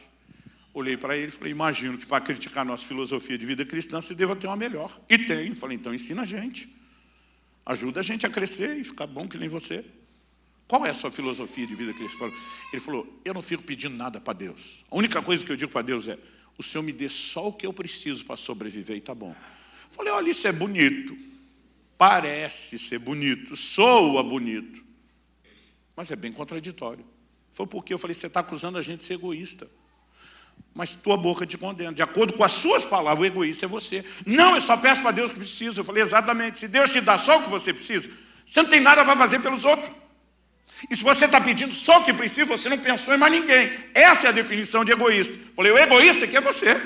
olhei 0.74 0.98
para 0.98 1.16
ele 1.16 1.28
e 1.28 1.30
falei, 1.30 1.52
imagino 1.52 1.96
que 1.96 2.04
para 2.04 2.22
criticar 2.22 2.62
a 2.62 2.64
nossa 2.64 2.84
filosofia 2.84 3.38
de 3.38 3.46
vida 3.46 3.64
cristã, 3.64 4.02
você 4.02 4.14
deva 4.14 4.36
ter 4.36 4.48
uma 4.48 4.56
melhor. 4.56 5.00
E 5.08 5.16
tem. 5.16 5.54
Falei, 5.54 5.78
então 5.78 5.94
ensina 5.94 6.22
a 6.22 6.26
gente. 6.26 6.79
Ajuda 7.64 8.00
a 8.00 8.02
gente 8.02 8.26
a 8.26 8.30
crescer 8.30 8.76
e 8.76 8.84
ficar 8.84 9.06
bom 9.06 9.28
que 9.28 9.38
nem 9.38 9.48
você. 9.48 9.84
Qual 10.66 10.86
é 10.86 10.90
a 10.90 10.94
sua 10.94 11.10
filosofia 11.10 11.66
de 11.66 11.74
vida 11.74 11.92
que 11.92 12.02
ele 12.02 12.08
falou? 12.08 12.34
Ele 12.72 12.80
falou: 12.80 13.20
Eu 13.24 13.34
não 13.34 13.42
fico 13.42 13.62
pedindo 13.62 13.96
nada 13.96 14.20
para 14.20 14.32
Deus. 14.32 14.84
A 14.90 14.96
única 14.96 15.20
coisa 15.20 15.44
que 15.44 15.50
eu 15.50 15.56
digo 15.56 15.72
para 15.72 15.82
Deus 15.82 16.06
é: 16.08 16.18
O 16.56 16.62
Senhor 16.62 16.82
me 16.82 16.92
dê 16.92 17.08
só 17.08 17.48
o 17.48 17.52
que 17.52 17.66
eu 17.66 17.72
preciso 17.72 18.24
para 18.24 18.36
sobreviver 18.36 18.96
e 18.96 19.00
tá 19.00 19.14
bom. 19.14 19.34
Falei: 19.90 20.12
Olha, 20.12 20.30
isso 20.30 20.46
é 20.46 20.52
bonito. 20.52 21.16
Parece 21.98 22.78
ser 22.78 22.98
bonito, 22.98 23.54
soa 23.56 24.22
bonito, 24.22 24.82
mas 25.94 26.10
é 26.10 26.16
bem 26.16 26.32
contraditório. 26.32 27.04
Foi 27.52 27.66
porque 27.66 27.92
eu 27.92 27.98
falei: 27.98 28.14
Você 28.14 28.28
está 28.28 28.40
acusando 28.40 28.78
a 28.78 28.82
gente 28.82 29.00
de 29.00 29.04
ser 29.06 29.14
egoísta 29.14 29.68
mas 30.74 30.94
tua 30.94 31.16
boca 31.16 31.46
te 31.46 31.58
condena. 31.58 31.92
De 31.92 32.02
acordo 32.02 32.32
com 32.32 32.44
as 32.44 32.52
suas 32.52 32.84
palavras, 32.84 33.20
o 33.20 33.26
egoísta 33.26 33.66
é 33.66 33.68
você. 33.68 34.04
Não, 34.24 34.54
eu 34.54 34.60
só 34.60 34.76
peço 34.76 35.02
para 35.02 35.10
Deus 35.10 35.30
que 35.30 35.38
preciso. 35.38 35.80
Eu 35.80 35.84
falei 35.84 36.02
exatamente: 36.02 36.60
se 36.60 36.68
Deus 36.68 36.90
te 36.90 37.00
dá 37.00 37.18
só 37.18 37.38
o 37.38 37.42
que 37.42 37.50
você 37.50 37.72
precisa, 37.72 38.08
você 38.46 38.62
não 38.62 38.70
tem 38.70 38.80
nada 38.80 39.04
para 39.04 39.16
fazer 39.16 39.40
pelos 39.40 39.64
outros. 39.64 39.90
E 40.88 40.96
se 40.96 41.02
você 41.02 41.26
está 41.26 41.40
pedindo 41.40 41.74
só 41.74 42.00
o 42.00 42.04
que 42.04 42.12
precisa, 42.12 42.46
você 42.46 42.68
não 42.68 42.78
pensou 42.78 43.14
em 43.14 43.18
mais 43.18 43.32
ninguém. 43.32 43.70
Essa 43.92 44.26
é 44.26 44.30
a 44.30 44.32
definição 44.32 44.84
de 44.84 44.92
egoísta. 44.92 45.34
Eu 45.34 45.54
falei: 45.54 45.72
o 45.72 45.78
egoísta 45.78 46.26
que 46.26 46.36
é 46.36 46.40
você. 46.40 46.80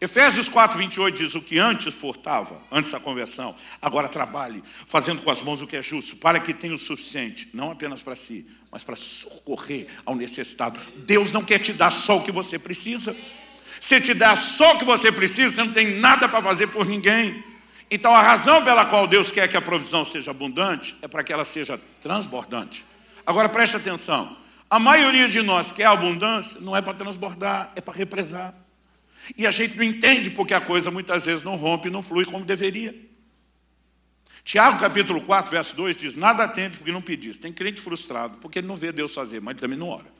Efésios 0.00 0.48
4, 0.48 0.78
28 0.78 1.16
diz: 1.16 1.34
O 1.34 1.42
que 1.42 1.58
antes 1.58 1.94
furtava, 1.94 2.60
antes 2.70 2.90
da 2.90 3.00
conversão, 3.00 3.54
agora 3.82 4.08
trabalhe, 4.08 4.62
fazendo 4.86 5.22
com 5.22 5.30
as 5.30 5.42
mãos 5.42 5.60
o 5.60 5.66
que 5.66 5.76
é 5.76 5.82
justo, 5.82 6.16
para 6.16 6.38
que 6.38 6.54
tenha 6.54 6.74
o 6.74 6.78
suficiente, 6.78 7.48
não 7.52 7.72
apenas 7.72 8.02
para 8.02 8.14
si, 8.14 8.46
mas 8.70 8.82
para 8.82 8.96
socorrer 8.96 9.86
ao 10.04 10.14
necessitado. 10.14 10.78
Deus 10.96 11.32
não 11.32 11.42
quer 11.42 11.58
te 11.58 11.72
dar 11.72 11.90
só 11.90 12.18
o 12.18 12.24
que 12.24 12.32
você 12.32 12.58
precisa. 12.58 13.16
Se 13.80 14.00
te 14.00 14.14
der 14.14 14.36
só 14.36 14.74
o 14.74 14.78
que 14.78 14.84
você 14.84 15.10
precisa, 15.10 15.54
você 15.54 15.64
não 15.64 15.72
tem 15.72 15.98
nada 15.98 16.28
para 16.28 16.42
fazer 16.42 16.66
por 16.68 16.86
ninguém. 16.86 17.42
Então 17.90 18.14
a 18.14 18.22
razão 18.22 18.62
pela 18.62 18.84
qual 18.84 19.06
Deus 19.06 19.30
quer 19.30 19.48
que 19.48 19.56
a 19.56 19.62
provisão 19.62 20.04
seja 20.04 20.30
abundante 20.30 20.96
é 21.00 21.08
para 21.08 21.24
que 21.24 21.32
ela 21.32 21.44
seja 21.44 21.80
transbordante. 22.00 22.84
Agora 23.24 23.48
preste 23.48 23.76
atenção: 23.76 24.36
a 24.68 24.78
maioria 24.78 25.28
de 25.28 25.40
nós 25.40 25.72
quer 25.72 25.86
abundância, 25.86 26.60
não 26.60 26.76
é 26.76 26.82
para 26.82 26.94
transbordar, 26.94 27.72
é 27.74 27.80
para 27.80 27.94
represar. 27.94 28.54
E 29.36 29.46
a 29.46 29.50
gente 29.50 29.76
não 29.76 29.84
entende 29.84 30.30
porque 30.30 30.54
a 30.54 30.60
coisa 30.60 30.90
muitas 30.90 31.26
vezes 31.26 31.42
não 31.42 31.56
rompe, 31.56 31.90
não 31.90 32.02
flui 32.02 32.24
como 32.24 32.44
deveria. 32.44 32.94
Tiago 34.48 34.80
capítulo 34.80 35.20
4, 35.20 35.50
verso 35.50 35.76
2 35.76 35.94
diz: 35.94 36.16
Nada 36.16 36.44
atende 36.44 36.78
porque 36.78 36.90
não 36.90 37.02
pedis. 37.02 37.36
Tem 37.36 37.52
crente 37.52 37.82
frustrado 37.82 38.38
porque 38.38 38.60
ele 38.60 38.66
não 38.66 38.76
vê 38.76 38.90
Deus 38.90 39.14
fazer, 39.14 39.42
mas 39.42 39.52
ele 39.52 39.60
também 39.60 39.76
não 39.76 39.88
ora. 39.90 40.10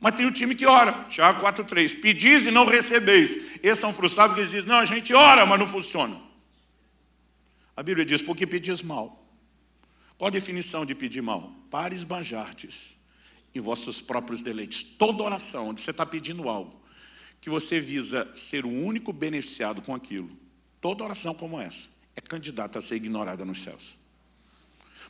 Mas 0.00 0.16
tem 0.16 0.26
o 0.26 0.32
time 0.32 0.56
que 0.56 0.66
ora. 0.66 1.04
Tiago 1.04 1.38
4, 1.38 1.62
3. 1.62 1.94
Pedis 1.94 2.46
e 2.46 2.50
não 2.50 2.66
recebeis. 2.66 3.60
Esses 3.62 3.78
são 3.78 3.92
frustrados 3.92 4.32
porque 4.32 4.40
eles 4.40 4.50
dizem: 4.50 4.68
Não, 4.68 4.80
a 4.80 4.84
gente 4.84 5.14
ora, 5.14 5.46
mas 5.46 5.56
não 5.56 5.68
funciona. 5.68 6.20
A 7.76 7.82
Bíblia 7.84 8.04
diz: 8.04 8.20
Porque 8.20 8.44
pedis 8.44 8.82
mal. 8.82 9.24
Qual 10.18 10.26
a 10.26 10.32
definição 10.32 10.84
de 10.84 10.92
pedir 10.92 11.22
mal? 11.22 11.52
Para 11.70 11.94
esbanjartes 11.94 12.98
em 13.54 13.60
vossos 13.60 14.00
próprios 14.00 14.42
deleites. 14.42 14.82
Toda 14.82 15.22
oração 15.22 15.68
onde 15.68 15.80
você 15.80 15.92
está 15.92 16.04
pedindo 16.04 16.48
algo, 16.48 16.82
que 17.40 17.48
você 17.48 17.78
visa 17.78 18.28
ser 18.34 18.64
o 18.64 18.68
único 18.68 19.12
beneficiado 19.12 19.80
com 19.80 19.94
aquilo, 19.94 20.28
toda 20.80 21.04
oração 21.04 21.32
como 21.32 21.60
essa 21.60 21.99
é 22.16 22.20
candidata 22.20 22.78
a 22.78 22.82
ser 22.82 22.96
ignorada 22.96 23.44
nos 23.44 23.62
céus. 23.62 23.98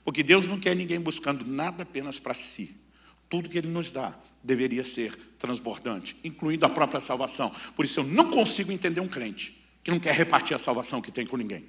Porque 0.05 0.23
Deus 0.23 0.47
não 0.47 0.59
quer 0.59 0.75
ninguém 0.75 1.01
buscando 1.01 1.45
nada 1.45 1.83
apenas 1.83 2.19
para 2.19 2.35
si. 2.35 2.77
Tudo 3.29 3.49
que 3.49 3.59
Ele 3.59 3.69
nos 3.69 3.91
dá 3.91 4.15
deveria 4.43 4.83
ser 4.83 5.15
transbordante, 5.39 6.17
incluindo 6.25 6.65
a 6.65 6.71
própria 6.71 7.01
salvação. 7.01 7.55
Por 7.77 7.85
isso 7.85 8.01
eu 8.01 8.05
não 8.05 8.31
consigo 8.31 8.73
entender 8.73 9.01
um 9.01 9.09
crente 9.09 9.61
que 9.83 9.91
não 9.91 10.01
quer 10.01 10.15
repartir 10.15 10.55
a 10.55 10.59
salvação 10.59 11.01
que 11.01 11.13
tem 11.13 11.27
com 11.27 11.37
ninguém. 11.37 11.65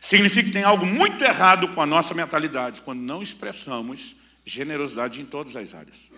Significa 0.00 0.46
que 0.46 0.52
tem 0.52 0.62
algo 0.62 0.84
muito 0.84 1.22
errado 1.22 1.68
com 1.68 1.80
a 1.80 1.86
nossa 1.86 2.12
mentalidade 2.12 2.82
quando 2.82 3.00
não 3.00 3.22
expressamos 3.22 4.16
generosidade 4.44 5.20
em 5.20 5.24
todas 5.24 5.56
as 5.56 5.74
áreas. 5.74 6.10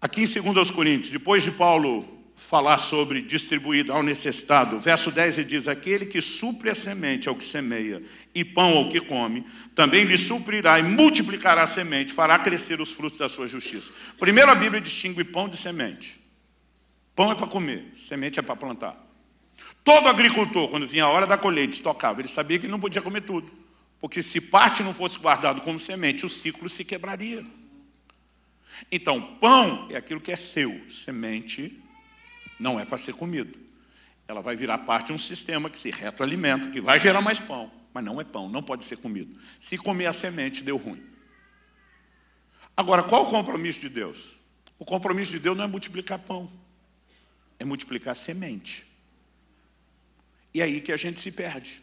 Aqui 0.00 0.22
em 0.22 0.52
2 0.52 0.70
Coríntios, 0.70 1.10
depois 1.10 1.42
de 1.42 1.50
Paulo 1.50 2.21
falar 2.42 2.78
sobre 2.78 3.22
distribuído 3.22 3.92
ao 3.92 4.02
necessitado. 4.02 4.78
Verso 4.78 5.10
10 5.10 5.38
ele 5.38 5.48
diz: 5.48 5.68
Aquele 5.68 6.04
que 6.04 6.20
supre 6.20 6.70
a 6.70 6.74
semente 6.74 7.28
ao 7.28 7.34
que 7.34 7.44
semeia 7.44 8.02
e 8.34 8.44
pão 8.44 8.76
ao 8.76 8.88
que 8.90 9.00
come, 9.00 9.46
também 9.74 10.04
lhe 10.04 10.18
suprirá 10.18 10.78
e 10.78 10.82
multiplicará 10.82 11.62
a 11.62 11.66
semente, 11.66 12.12
fará 12.12 12.38
crescer 12.38 12.80
os 12.80 12.92
frutos 12.92 13.18
da 13.18 13.28
sua 13.28 13.46
justiça. 13.46 13.92
Primeiro 14.18 14.50
a 14.50 14.54
Bíblia 14.54 14.80
distingue 14.80 15.24
pão 15.24 15.48
de 15.48 15.56
semente. 15.56 16.20
Pão 17.14 17.30
é 17.30 17.34
para 17.34 17.46
comer, 17.46 17.90
semente 17.94 18.38
é 18.38 18.42
para 18.42 18.56
plantar. 18.56 18.96
Todo 19.84 20.08
agricultor, 20.08 20.68
quando 20.68 20.86
vinha 20.86 21.04
a 21.04 21.08
hora 21.08 21.26
da 21.26 21.38
colheita, 21.38 21.74
estocava, 21.74 22.20
ele 22.20 22.28
sabia 22.28 22.58
que 22.58 22.68
não 22.68 22.80
podia 22.80 23.02
comer 23.02 23.22
tudo. 23.22 23.50
Porque 24.00 24.22
se 24.22 24.40
parte 24.40 24.82
não 24.82 24.92
fosse 24.92 25.18
guardado 25.18 25.60
como 25.60 25.78
semente, 25.78 26.26
o 26.26 26.28
ciclo 26.28 26.68
se 26.68 26.84
quebraria. 26.84 27.44
Então, 28.90 29.20
pão 29.40 29.88
é 29.90 29.96
aquilo 29.96 30.20
que 30.20 30.32
é 30.32 30.36
seu, 30.36 30.80
semente 30.88 31.81
não 32.62 32.78
é 32.78 32.84
para 32.84 32.96
ser 32.96 33.14
comido. 33.14 33.58
Ela 34.26 34.40
vai 34.40 34.54
virar 34.56 34.78
parte 34.78 35.08
de 35.08 35.12
um 35.12 35.18
sistema 35.18 35.68
que 35.68 35.78
se 35.78 35.90
retroalimenta, 35.90 36.70
que 36.70 36.80
vai 36.80 36.98
gerar 36.98 37.20
mais 37.20 37.40
pão, 37.40 37.70
mas 37.92 38.04
não 38.04 38.20
é 38.20 38.24
pão, 38.24 38.48
não 38.48 38.62
pode 38.62 38.84
ser 38.84 38.96
comido. 38.98 39.38
Se 39.58 39.76
comer 39.76 40.06
a 40.06 40.12
semente, 40.12 40.62
deu 40.62 40.76
ruim. 40.76 41.02
Agora, 42.76 43.02
qual 43.02 43.24
o 43.24 43.26
compromisso 43.26 43.80
de 43.80 43.88
Deus? 43.88 44.36
O 44.78 44.84
compromisso 44.84 45.32
de 45.32 45.38
Deus 45.38 45.56
não 45.56 45.64
é 45.64 45.66
multiplicar 45.66 46.18
pão, 46.18 46.50
é 47.58 47.64
multiplicar 47.64 48.16
semente. 48.16 48.86
E 50.54 50.60
é 50.60 50.64
aí 50.64 50.80
que 50.80 50.92
a 50.92 50.96
gente 50.96 51.20
se 51.20 51.32
perde. 51.32 51.82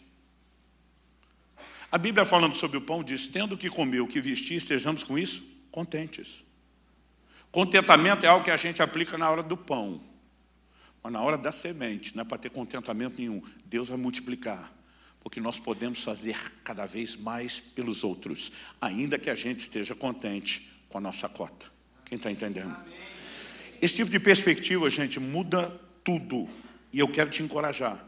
A 1.91 1.97
Bíblia 1.97 2.25
falando 2.25 2.55
sobre 2.55 2.77
o 2.77 2.81
pão 2.81 3.03
diz, 3.03 3.27
tendo 3.27 3.57
que 3.57 3.69
comer 3.69 3.99
o 3.99 4.07
que 4.07 4.21
vestir, 4.21 4.57
estejamos 4.57 5.03
com 5.03 5.17
isso 5.17 5.43
contentes. 5.71 6.43
Contentamento 7.51 8.25
é 8.25 8.29
algo 8.29 8.43
que 8.43 8.51
a 8.51 8.57
gente 8.57 8.81
aplica 8.81 9.17
na 9.17 9.29
hora 9.29 9.43
do 9.43 9.57
pão. 9.57 10.08
Mas 11.03 11.13
na 11.13 11.21
hora 11.21 11.37
da 11.37 11.51
semente, 11.51 12.15
não 12.15 12.21
é 12.21 12.25
para 12.25 12.37
ter 12.37 12.49
contentamento 12.49 13.15
nenhum. 13.17 13.41
Deus 13.65 13.89
vai 13.89 13.97
multiplicar. 13.97 14.73
Porque 15.21 15.39
nós 15.39 15.59
podemos 15.59 16.03
fazer 16.03 16.37
cada 16.63 16.85
vez 16.85 17.15
mais 17.15 17.59
pelos 17.59 18.03
outros, 18.03 18.51
ainda 18.81 19.17
que 19.17 19.29
a 19.29 19.35
gente 19.35 19.59
esteja 19.59 19.93
contente 19.93 20.69
com 20.87 20.97
a 20.97 21.01
nossa 21.01 21.27
cota. 21.27 21.67
Quem 22.05 22.15
está 22.15 22.31
entendendo? 22.31 22.75
Esse 23.81 23.97
tipo 23.97 24.11
de 24.11 24.19
perspectiva, 24.19 24.89
gente, 24.89 25.19
muda 25.19 25.69
tudo. 26.03 26.49
E 26.91 26.99
eu 26.99 27.07
quero 27.07 27.29
te 27.29 27.43
encorajar. 27.43 28.03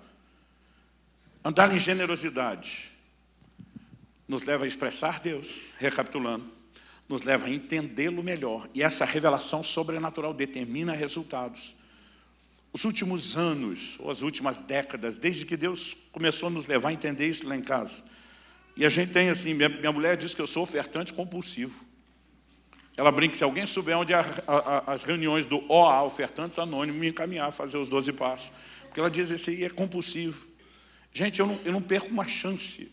Andar 1.43 1.73
em 1.73 1.79
generosidade 1.79 2.91
nos 4.27 4.43
leva 4.43 4.63
a 4.63 4.67
expressar 4.67 5.19
Deus, 5.19 5.65
recapitulando, 5.77 6.45
nos 7.07 7.21
leva 7.21 7.47
a 7.47 7.49
entendê-lo 7.49 8.23
melhor. 8.23 8.69
E 8.73 8.81
essa 8.81 9.03
revelação 9.03 9.63
sobrenatural 9.63 10.33
determina 10.33 10.93
resultados. 10.93 11.75
Os 12.73 12.85
últimos 12.85 13.37
anos, 13.37 13.97
ou 13.99 14.09
as 14.09 14.21
últimas 14.21 14.61
décadas, 14.61 15.17
desde 15.17 15.45
que 15.45 15.57
Deus 15.57 15.95
começou 16.11 16.47
a 16.47 16.49
nos 16.49 16.67
levar 16.67 16.89
a 16.89 16.93
entender 16.93 17.27
isso 17.27 17.47
lá 17.47 17.55
em 17.55 17.61
casa. 17.61 18.03
E 18.77 18.85
a 18.85 18.89
gente 18.89 19.11
tem 19.11 19.29
assim, 19.29 19.53
minha, 19.53 19.67
minha 19.67 19.91
mulher 19.91 20.15
diz 20.15 20.33
que 20.33 20.41
eu 20.41 20.47
sou 20.47 20.63
ofertante 20.63 21.13
compulsivo. 21.13 21.85
Ela 22.95 23.11
brinca, 23.11 23.35
se 23.35 23.43
alguém 23.43 23.65
souber 23.65 23.97
onde 23.97 24.13
a, 24.13 24.21
a, 24.47 24.93
as 24.93 25.03
reuniões 25.03 25.45
do 25.45 25.63
OA, 25.71 26.03
ofertantes 26.03 26.59
anônimos, 26.59 26.99
me 26.99 27.09
encaminhar 27.09 27.49
a 27.49 27.51
fazer 27.51 27.77
os 27.77 27.89
12 27.89 28.13
passos. 28.13 28.51
Porque 28.83 28.99
ela 28.99 29.09
diz, 29.09 29.29
esse 29.29 29.49
aí 29.49 29.65
é 29.65 29.69
compulsivo. 29.69 30.47
Gente, 31.13 31.39
eu 31.39 31.47
não, 31.47 31.59
eu 31.65 31.71
não 31.71 31.81
perco 31.81 32.07
uma 32.07 32.25
chance. 32.25 32.91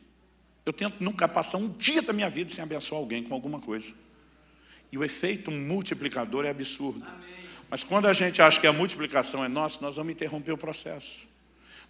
Eu 0.66 0.72
tento 0.72 1.02
nunca 1.02 1.28
passar 1.28 1.58
um 1.58 1.68
dia 1.68 2.02
da 2.02 2.12
minha 2.12 2.28
vida 2.28 2.50
sem 2.50 2.62
abençoar 2.62 3.00
alguém 3.00 3.22
com 3.22 3.34
alguma 3.34 3.60
coisa. 3.60 3.92
E 4.90 4.98
o 4.98 5.04
efeito 5.04 5.50
multiplicador 5.50 6.44
é 6.44 6.50
absurdo. 6.50 7.04
Amém. 7.06 7.38
Mas 7.70 7.85
quando 7.85 8.07
a 8.07 8.12
gente 8.12 8.40
acha 8.40 8.61
que 8.61 8.66
a 8.66 8.72
multiplicação 8.72 9.44
é 9.44 9.48
nossa, 9.48 9.81
nós 9.81 9.96
vamos 9.96 10.12
interromper 10.12 10.52
o 10.52 10.59
processo. 10.59 11.26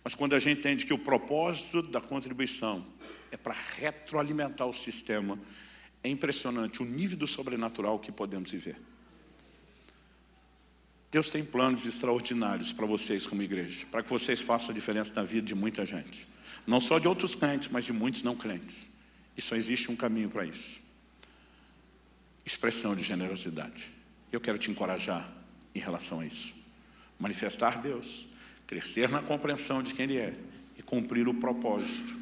Mas 0.02 0.14
quando 0.14 0.34
a 0.34 0.38
gente 0.38 0.58
entende 0.58 0.86
que 0.86 0.92
o 0.92 0.98
propósito 0.98 1.82
da 1.82 2.00
contribuição 2.00 2.84
é 3.30 3.36
para 3.36 3.54
retroalimentar 3.76 4.66
o 4.66 4.72
sistema, 4.72 5.38
é 6.02 6.08
impressionante 6.08 6.82
o 6.82 6.84
nível 6.84 7.18
do 7.18 7.26
sobrenatural 7.26 7.98
que 7.98 8.10
podemos 8.10 8.50
viver. 8.50 8.76
Deus 11.10 11.30
tem 11.30 11.44
planos 11.44 11.86
extraordinários 11.86 12.72
para 12.72 12.86
vocês 12.86 13.26
como 13.26 13.42
igreja, 13.42 13.86
para 13.90 14.02
que 14.02 14.10
vocês 14.10 14.40
façam 14.40 14.70
a 14.70 14.74
diferença 14.74 15.12
na 15.14 15.22
vida 15.22 15.46
de 15.46 15.54
muita 15.54 15.86
gente. 15.86 16.28
Não 16.66 16.80
só 16.80 16.98
de 16.98 17.08
outros 17.08 17.34
crentes, 17.34 17.68
mas 17.72 17.84
de 17.84 17.92
muitos 17.92 18.22
não 18.22 18.36
crentes. 18.36 18.90
E 19.36 19.40
só 19.40 19.56
existe 19.56 19.90
um 19.90 19.96
caminho 19.96 20.28
para 20.28 20.44
isso. 20.44 20.82
Expressão 22.44 22.94
de 22.94 23.02
generosidade. 23.02 23.90
Eu 24.30 24.40
quero 24.40 24.58
te 24.58 24.70
encorajar 24.70 25.37
em 25.78 25.80
relação 25.80 26.20
a 26.20 26.26
isso. 26.26 26.54
Manifestar 27.18 27.80
Deus, 27.80 28.26
crescer 28.66 29.08
na 29.08 29.22
compreensão 29.22 29.82
de 29.82 29.94
quem 29.94 30.04
Ele 30.04 30.18
é 30.18 30.34
e 30.76 30.82
cumprir 30.82 31.26
o 31.28 31.34
propósito 31.34 32.16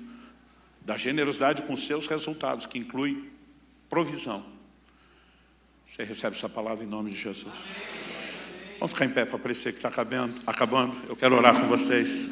da 0.83 0.97
generosidade 0.97 1.63
com 1.63 1.77
seus 1.77 2.07
resultados, 2.07 2.67
que 2.67 2.79
inclui 2.79 3.31
provisão. 3.89 4.45
Você 5.85 6.05
recebe 6.05 6.37
essa 6.37 6.49
palavra 6.49 6.85
em 6.85 6.87
nome 6.87 7.11
de 7.11 7.17
Jesus. 7.17 7.53
Vamos 8.79 8.93
ficar 8.93 9.07
em 9.07 9.11
pé 9.11 9.25
para 9.25 9.39
parecer 9.39 9.73
que 9.73 9.79
está 9.79 9.89
acabando, 9.89 10.35
acabando. 10.47 10.97
Eu 11.09 11.17
quero 11.17 11.35
orar 11.35 11.59
com 11.59 11.67
vocês. 11.67 12.31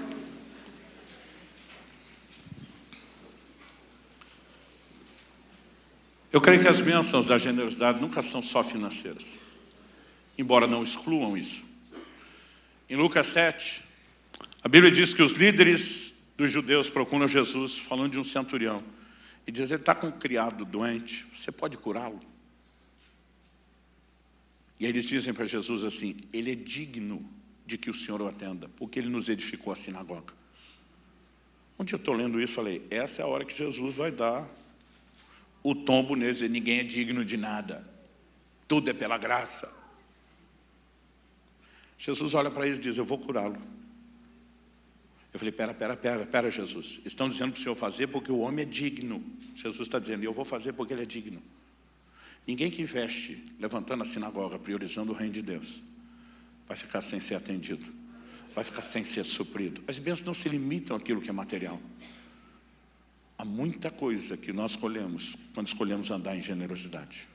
Eu 6.30 6.40
creio 6.40 6.60
que 6.60 6.68
as 6.68 6.80
bênçãos 6.80 7.26
da 7.26 7.38
generosidade 7.38 8.00
nunca 8.00 8.20
são 8.20 8.42
só 8.42 8.62
financeiras 8.62 9.43
embora 10.36 10.66
não 10.66 10.82
excluam 10.82 11.36
isso. 11.36 11.64
Em 12.88 12.96
Lucas 12.96 13.26
7, 13.28 13.82
a 14.62 14.68
Bíblia 14.68 14.90
diz 14.90 15.14
que 15.14 15.22
os 15.22 15.32
líderes 15.32 16.14
dos 16.36 16.50
judeus 16.50 16.90
procuram 16.90 17.28
Jesus, 17.28 17.78
falando 17.78 18.12
de 18.12 18.18
um 18.18 18.24
centurião, 18.24 18.82
e 19.46 19.52
diz, 19.52 19.70
ele 19.70 19.80
está 19.80 19.94
com 19.94 20.08
um 20.08 20.12
criado 20.12 20.64
doente, 20.64 21.26
você 21.32 21.52
pode 21.52 21.76
curá-lo? 21.78 22.20
E 24.80 24.86
aí 24.86 24.90
eles 24.90 25.06
dizem 25.06 25.32
para 25.32 25.46
Jesus 25.46 25.84
assim, 25.84 26.16
ele 26.32 26.52
é 26.52 26.54
digno 26.54 27.24
de 27.66 27.78
que 27.78 27.90
o 27.90 27.94
Senhor 27.94 28.20
o 28.20 28.26
atenda, 28.26 28.68
porque 28.76 28.98
ele 28.98 29.08
nos 29.08 29.28
edificou 29.28 29.72
a 29.72 29.76
sinagoga. 29.76 30.34
Dia 31.82 31.96
eu 31.96 31.98
estou 31.98 32.14
lendo 32.14 32.40
isso 32.40 32.54
falei, 32.54 32.86
essa 32.90 33.20
é 33.20 33.24
a 33.24 33.28
hora 33.28 33.44
que 33.44 33.56
Jesus 33.56 33.94
vai 33.94 34.10
dar 34.10 34.48
o 35.62 35.74
tombo 35.74 36.14
neles, 36.14 36.40
ninguém 36.42 36.80
é 36.80 36.82
digno 36.82 37.24
de 37.24 37.36
nada, 37.36 37.86
tudo 38.66 38.88
é 38.90 38.92
pela 38.92 39.18
graça. 39.18 39.83
Jesus 41.98 42.34
olha 42.34 42.50
para 42.50 42.66
ele 42.66 42.76
e 42.76 42.80
diz: 42.80 42.96
Eu 42.96 43.04
vou 43.04 43.18
curá-lo. 43.18 43.60
Eu 45.32 45.38
falei: 45.38 45.52
Pera, 45.52 45.74
pera, 45.74 45.96
pera, 45.96 46.26
pera, 46.26 46.50
Jesus. 46.50 47.00
Estão 47.04 47.28
dizendo 47.28 47.52
para 47.52 47.60
o 47.60 47.62
Senhor 47.62 47.74
fazer 47.74 48.06
porque 48.08 48.30
o 48.30 48.38
homem 48.38 48.64
é 48.64 48.68
digno. 48.68 49.24
Jesus 49.54 49.82
está 49.82 49.98
dizendo: 49.98 50.22
Eu 50.24 50.32
vou 50.32 50.44
fazer 50.44 50.72
porque 50.72 50.92
ele 50.92 51.02
é 51.02 51.06
digno. 51.06 51.42
Ninguém 52.46 52.70
que 52.70 52.82
investe 52.82 53.42
levantando 53.58 54.02
a 54.02 54.06
sinagoga, 54.06 54.58
priorizando 54.58 55.12
o 55.12 55.14
reino 55.14 55.32
de 55.32 55.42
Deus, 55.42 55.82
vai 56.68 56.76
ficar 56.76 57.00
sem 57.00 57.18
ser 57.18 57.36
atendido, 57.36 57.90
vai 58.54 58.64
ficar 58.64 58.82
sem 58.82 59.02
ser 59.02 59.24
suprido. 59.24 59.82
As 59.88 59.98
bênçãos 59.98 60.26
não 60.26 60.34
se 60.34 60.48
limitam 60.48 60.96
àquilo 60.96 61.20
que 61.20 61.30
é 61.30 61.32
material. 61.32 61.80
Há 63.36 63.44
muita 63.44 63.90
coisa 63.90 64.36
que 64.36 64.52
nós 64.52 64.72
escolhemos 64.72 65.36
quando 65.54 65.66
escolhemos 65.66 66.10
andar 66.10 66.36
em 66.36 66.42
generosidade. 66.42 67.26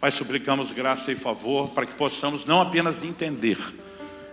Pai, 0.00 0.10
suplicamos 0.10 0.72
graça 0.72 1.12
e 1.12 1.14
favor 1.14 1.68
para 1.68 1.84
que 1.84 1.92
possamos 1.92 2.46
não 2.46 2.58
apenas 2.58 3.04
entender, 3.04 3.58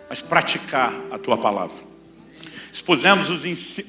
mas 0.07 0.21
praticar 0.21 0.93
a 1.11 1.17
Tua 1.17 1.37
palavra. 1.37 1.75
Expusemos 2.71 3.29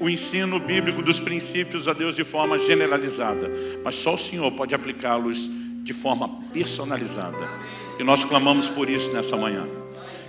o 0.01 0.09
ensino 0.11 0.59
bíblico 0.59 1.03
dos 1.03 1.21
princípios 1.21 1.87
a 1.87 1.93
Deus 1.93 2.17
de 2.17 2.25
forma 2.25 2.59
generalizada, 2.59 3.49
mas 3.85 3.95
só 3.95 4.15
o 4.15 4.19
Senhor 4.19 4.51
pode 4.51 4.75
aplicá-los 4.75 5.49
de 5.85 5.93
forma 5.93 6.29
personalizada. 6.53 7.49
E 7.97 8.03
nós 8.03 8.25
clamamos 8.25 8.69
por 8.69 8.91
isso 8.91 9.13
nessa 9.13 9.37
manhã. 9.37 9.65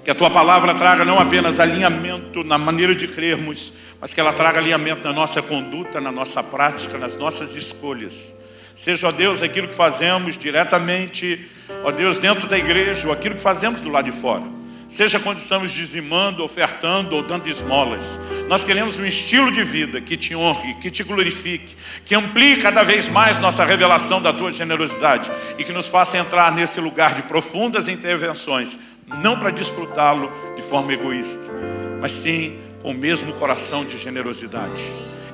Que 0.06 0.12
a 0.12 0.16
Tua 0.16 0.30
palavra 0.30 0.76
traga 0.76 1.04
não 1.04 1.18
apenas 1.18 1.60
alinhamento 1.60 2.44
na 2.44 2.60
maneira 2.60 2.94
de 2.94 3.08
crermos, 3.08 3.74
mas 4.00 4.14
que 4.14 4.20
ela 4.20 4.34
traga 4.34 4.60
alinhamento 4.60 5.04
na 5.04 5.14
nossa 5.14 5.42
conduta, 5.42 6.00
na 6.00 6.12
nossa 6.12 6.44
prática, 6.44 7.00
nas 7.00 7.16
nossas 7.16 7.56
escolhas 7.56 8.38
Seja, 8.80 9.10
ó 9.10 9.12
Deus, 9.12 9.44
aquilo 9.44 9.68
que 9.68 9.76
fazemos 9.76 10.38
diretamente, 10.38 11.50
ó 11.84 11.92
Deus, 11.92 12.18
dentro 12.18 12.48
da 12.48 12.58
igreja, 12.58 13.08
ou 13.08 13.14
aquilo 13.14 13.36
que 13.36 13.42
fazemos 13.42 13.82
do 13.82 13.90
lado 13.90 14.06
de 14.06 14.14
fora. 14.14 14.44
seja 14.88 15.20
quando 15.20 15.38
estamos 15.38 15.74
dizimando, 15.74 16.42
ofertando 16.46 17.14
ou 17.14 17.22
dando 17.22 17.50
esmolas. 17.50 18.02
Nós 18.48 18.64
queremos 18.64 18.98
um 18.98 19.06
estilo 19.06 19.52
de 19.52 19.64
vida 19.66 20.00
que 20.00 20.16
te 20.16 20.34
honre, 20.34 20.76
que 20.76 20.90
te 20.90 21.04
glorifique, 21.04 21.76
que 22.06 22.16
amplie 22.16 22.56
cada 22.56 22.82
vez 22.82 23.10
mais 23.10 23.38
nossa 23.38 23.66
revelação 23.66 24.22
da 24.22 24.32
tua 24.32 24.50
generosidade 24.50 25.30
e 25.58 25.66
que 25.66 25.74
nos 25.74 25.90
faça 25.90 26.18
entrar 26.18 26.50
nesse 26.50 26.80
lugar 26.80 27.16
de 27.16 27.24
profundas 27.24 27.90
intervenções, 27.90 28.80
não 29.22 29.38
para 29.38 29.52
desfrutá-lo 29.52 30.32
de 30.56 30.62
forma 30.62 30.94
egoísta, 30.94 31.52
mas 32.00 32.14
sim 32.14 32.58
com 32.82 32.92
o 32.92 32.96
mesmo 32.96 33.34
coração 33.34 33.84
de 33.84 33.98
generosidade. 33.98 34.82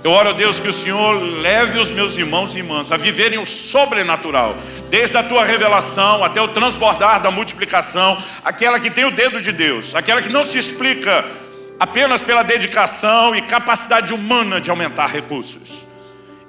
Eu 0.06 0.12
oro 0.12 0.30
a 0.30 0.34
Deus 0.34 0.60
que 0.60 0.68
o 0.68 0.74
Senhor 0.74 1.20
leve 1.20 1.80
os 1.80 1.89
meus 1.89 2.16
irmãos 2.16 2.53
e 2.53 2.60
irmãs 2.60 2.91
a 2.91 2.95
viverem 2.95 3.39
o 3.39 3.45
sobrenatural, 3.45 4.56
desde 4.88 5.18
a 5.18 5.24
tua 5.24 5.43
revelação 5.43 6.24
até 6.24 6.39
o 6.39 6.49
transbordar 6.49 7.20
da 7.24 7.32
multiplicação, 7.32 8.16
aquela 8.43 8.80
que 8.80 8.91
tem 8.91 9.03
o 9.03 9.10
dedo 9.10 9.41
de 9.41 9.51
Deus, 9.51 9.95
aquela 9.95 10.22
que 10.22 10.30
não 10.32 10.43
se 10.43 10.60
explica 10.60 11.26
apenas 11.80 12.22
pela 12.22 12.43
dedicação 12.43 13.36
e 13.36 13.41
capacidade 13.41 14.14
humana 14.14 14.62
de 14.62 14.70
aumentar 14.70 15.08
recursos. 15.08 15.88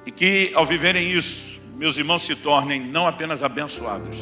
E 0.05 0.11
que 0.11 0.51
ao 0.55 0.67
viverem 0.67 1.11
isso, 1.11 1.59
meus 1.79 1.97
irmãos 1.97 2.27
se 2.27 2.35
tornem 2.35 2.79
não 2.79 3.07
apenas 3.07 3.43
abençoados, 3.43 4.19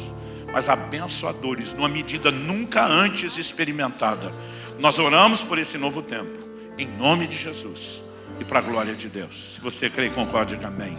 mas 0.53 0.69
abençoadores, 0.69 1.73
numa 1.73 1.89
medida 1.89 2.31
nunca 2.31 2.85
antes 2.85 3.37
experimentada. 3.37 4.31
Nós 4.79 4.97
oramos 4.97 5.43
por 5.43 5.59
esse 5.59 5.77
novo 5.77 6.01
tempo, 6.01 6.39
em 6.77 6.87
nome 6.87 7.27
de 7.27 7.35
Jesus 7.35 8.04
e 8.39 8.45
para 8.45 8.59
a 8.59 8.61
glória 8.61 8.95
de 8.95 9.09
Deus. 9.09 9.55
Se 9.55 9.61
você 9.61 9.89
crê 9.89 10.07
e 10.07 10.09
concorde, 10.09 10.55
diga 10.55 10.67
amém. 10.67 10.97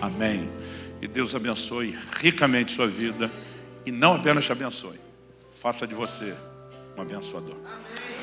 Amém. 0.00 0.50
E 1.00 1.08
Deus 1.08 1.34
abençoe 1.34 1.98
ricamente 2.20 2.72
sua 2.72 2.86
vida 2.86 3.30
e 3.84 3.92
não 3.92 4.14
apenas 4.14 4.44
te 4.44 4.52
abençoe, 4.52 4.98
faça 5.52 5.86
de 5.86 5.94
você 5.94 6.34
um 6.96 7.02
abençoador. 7.02 7.56